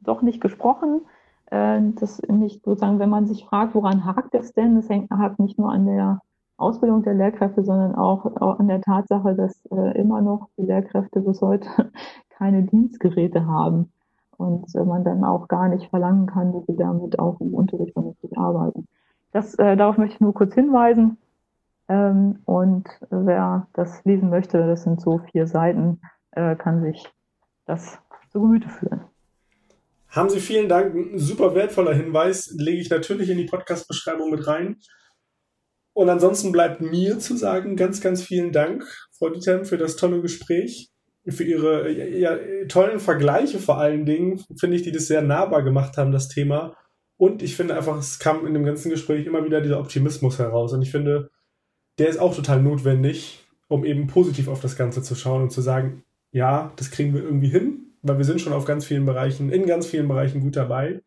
doch 0.00 0.22
nicht 0.22 0.40
gesprochen. 0.40 1.02
Äh, 1.50 1.80
das 1.96 2.22
nicht 2.28 2.64
sozusagen, 2.64 2.98
wenn 2.98 3.10
man 3.10 3.26
sich 3.26 3.44
fragt, 3.44 3.74
woran 3.74 4.06
hakt 4.06 4.34
es 4.34 4.54
denn? 4.54 4.76
Das 4.76 4.88
hängt, 4.88 5.10
hakt 5.10 5.38
nicht 5.38 5.58
nur 5.58 5.70
an 5.70 5.84
der 5.84 6.20
Ausbildung 6.62 7.02
der 7.02 7.14
Lehrkräfte, 7.14 7.64
sondern 7.64 7.94
auch, 7.94 8.24
auch 8.40 8.58
an 8.58 8.68
der 8.68 8.80
Tatsache, 8.80 9.34
dass 9.34 9.64
äh, 9.66 9.98
immer 9.98 10.20
noch 10.20 10.48
die 10.56 10.62
Lehrkräfte 10.62 11.20
bis 11.20 11.40
heute 11.40 11.68
keine 12.30 12.62
Dienstgeräte 12.62 13.46
haben 13.46 13.92
und 14.36 14.74
äh, 14.74 14.84
man 14.84 15.04
dann 15.04 15.24
auch 15.24 15.48
gar 15.48 15.68
nicht 15.68 15.90
verlangen 15.90 16.26
kann, 16.26 16.52
dass 16.52 16.66
sie 16.66 16.76
damit 16.76 17.18
auch 17.18 17.40
im 17.40 17.54
Unterricht 17.54 17.92
vernünftig 17.92 18.36
arbeiten. 18.36 18.86
Das, 19.32 19.54
äh, 19.54 19.76
darauf 19.76 19.98
möchte 19.98 20.14
ich 20.14 20.20
nur 20.20 20.34
kurz 20.34 20.54
hinweisen. 20.54 21.18
Ähm, 21.88 22.38
und 22.44 22.88
wer 23.10 23.66
das 23.72 24.04
lesen 24.04 24.30
möchte, 24.30 24.58
das 24.66 24.84
sind 24.84 25.00
so 25.00 25.18
vier 25.18 25.46
Seiten, 25.46 26.00
äh, 26.32 26.56
kann 26.56 26.82
sich 26.82 27.06
das 27.66 27.98
zu 28.30 28.40
Gemüte 28.40 28.68
führen. 28.68 29.02
Haben 30.08 30.28
Sie 30.28 30.40
vielen 30.40 30.68
Dank. 30.68 30.94
Ein 30.94 31.18
super 31.18 31.54
wertvoller 31.54 31.94
Hinweis. 31.94 32.54
Lege 32.56 32.82
ich 32.82 32.90
natürlich 32.90 33.30
in 33.30 33.38
die 33.38 33.46
Podcast-Beschreibung 33.46 34.30
mit 34.30 34.46
rein. 34.46 34.76
Und 35.94 36.08
ansonsten 36.08 36.52
bleibt 36.52 36.80
mir 36.80 37.18
zu 37.18 37.36
sagen, 37.36 37.76
ganz, 37.76 38.00
ganz 38.00 38.22
vielen 38.22 38.52
Dank, 38.52 38.84
Frau 39.18 39.28
Dietem, 39.28 39.64
für 39.64 39.78
das 39.78 39.96
tolle 39.96 40.22
Gespräch, 40.22 40.90
für 41.28 41.44
Ihre 41.44 41.90
ja, 41.90 42.36
tollen 42.68 42.98
Vergleiche 42.98 43.58
vor 43.58 43.78
allen 43.78 44.06
Dingen, 44.06 44.42
finde 44.58 44.76
ich, 44.76 44.82
die 44.82 44.92
das 44.92 45.06
sehr 45.06 45.22
nahbar 45.22 45.62
gemacht 45.62 45.96
haben, 45.96 46.12
das 46.12 46.28
Thema. 46.28 46.76
Und 47.16 47.42
ich 47.42 47.56
finde 47.56 47.76
einfach, 47.76 47.98
es 47.98 48.18
kam 48.18 48.46
in 48.46 48.54
dem 48.54 48.64
ganzen 48.64 48.90
Gespräch 48.90 49.26
immer 49.26 49.44
wieder 49.44 49.60
dieser 49.60 49.78
Optimismus 49.78 50.38
heraus. 50.38 50.72
Und 50.72 50.82
ich 50.82 50.90
finde, 50.90 51.30
der 51.98 52.08
ist 52.08 52.18
auch 52.18 52.34
total 52.34 52.62
notwendig, 52.62 53.44
um 53.68 53.84
eben 53.84 54.06
positiv 54.06 54.48
auf 54.48 54.60
das 54.60 54.76
Ganze 54.76 55.02
zu 55.02 55.14
schauen 55.14 55.42
und 55.42 55.52
zu 55.52 55.60
sagen, 55.60 56.02
ja, 56.32 56.72
das 56.76 56.90
kriegen 56.90 57.14
wir 57.14 57.22
irgendwie 57.22 57.48
hin, 57.48 57.92
weil 58.02 58.18
wir 58.18 58.24
sind 58.24 58.40
schon 58.40 58.52
auf 58.52 58.64
ganz 58.64 58.84
vielen 58.84 59.06
Bereichen, 59.06 59.50
in 59.50 59.66
ganz 59.66 59.86
vielen 59.86 60.08
Bereichen 60.08 60.40
gut 60.40 60.56
dabei. 60.56 61.02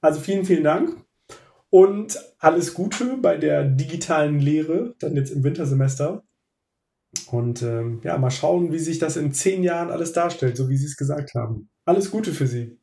Also 0.00 0.20
vielen, 0.20 0.44
vielen 0.44 0.64
Dank. 0.64 0.96
Und 1.74 2.18
alles 2.38 2.74
Gute 2.74 3.16
bei 3.16 3.38
der 3.38 3.64
digitalen 3.64 4.38
Lehre, 4.40 4.94
dann 4.98 5.16
jetzt 5.16 5.30
im 5.30 5.42
Wintersemester. 5.42 6.22
Und 7.30 7.62
ähm, 7.62 8.02
ja, 8.04 8.18
mal 8.18 8.30
schauen, 8.30 8.72
wie 8.72 8.78
sich 8.78 8.98
das 8.98 9.16
in 9.16 9.32
zehn 9.32 9.62
Jahren 9.62 9.90
alles 9.90 10.12
darstellt, 10.12 10.58
so 10.58 10.68
wie 10.68 10.76
Sie 10.76 10.84
es 10.84 10.98
gesagt 10.98 11.34
haben. 11.34 11.70
Alles 11.86 12.10
Gute 12.10 12.32
für 12.32 12.46
Sie. 12.46 12.76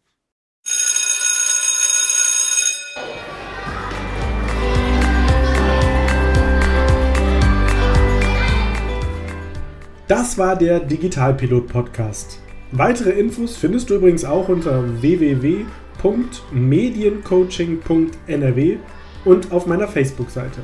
Das 10.08 10.40
war 10.40 10.58
der 10.58 10.80
Digitalpilot 10.80 11.68
Podcast. 11.68 12.40
Weitere 12.72 13.12
Infos 13.12 13.56
findest 13.56 13.92
du 13.92 13.98
übrigens 13.98 14.26
auch 14.26 14.50
unter 14.50 15.00
www 15.04 15.68
www.mediencoaching.nrw 16.02 18.78
und 19.26 19.52
auf 19.52 19.68
meiner 19.68 19.88
Facebook-Seite. 19.88 20.62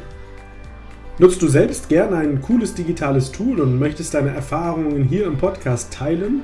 Nutzt 1.17 1.41
du 1.41 1.47
selbst 1.47 1.87
gerne 1.87 2.17
ein 2.17 2.41
cooles 2.41 2.73
digitales 2.73 3.31
Tool 3.31 3.61
und 3.61 3.79
möchtest 3.79 4.13
deine 4.13 4.31
Erfahrungen 4.31 5.03
hier 5.03 5.27
im 5.27 5.37
Podcast 5.37 5.93
teilen? 5.93 6.41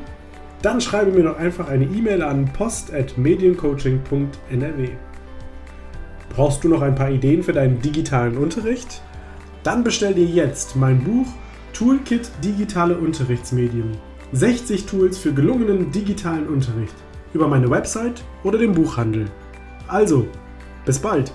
Dann 0.62 0.80
schreibe 0.80 1.12
mir 1.12 1.24
doch 1.24 1.38
einfach 1.38 1.68
eine 1.68 1.84
E-Mail 1.86 2.22
an 2.22 2.46
post.mediencoaching.nrw. 2.54 4.90
Brauchst 6.30 6.64
du 6.64 6.70
noch 6.70 6.82
ein 6.82 6.96
paar 6.96 7.12
Ideen 7.12 7.44
für 7.44 7.52
deinen 7.52 7.82
digitalen 7.82 8.38
Unterricht? 8.38 9.02
Dann 9.64 9.84
bestell 9.84 10.14
dir 10.14 10.26
jetzt 10.26 10.78
mein 10.78 11.04
Buch 11.04 11.28
Toolkit 11.74 12.32
Digitale 12.44 12.98
Unterrichtsmedien. 12.98 13.98
60 14.32 14.86
Tools 14.86 15.18
für 15.18 15.34
gelungenen 15.34 15.92
digitalen 15.92 16.48
Unterricht 16.48 16.96
über 17.34 17.48
meine 17.48 17.70
Website 17.70 18.24
oder 18.44 18.58
den 18.58 18.74
Buchhandel. 18.74 19.26
Also, 19.88 20.28
bis 20.86 21.00
bald! 21.00 21.32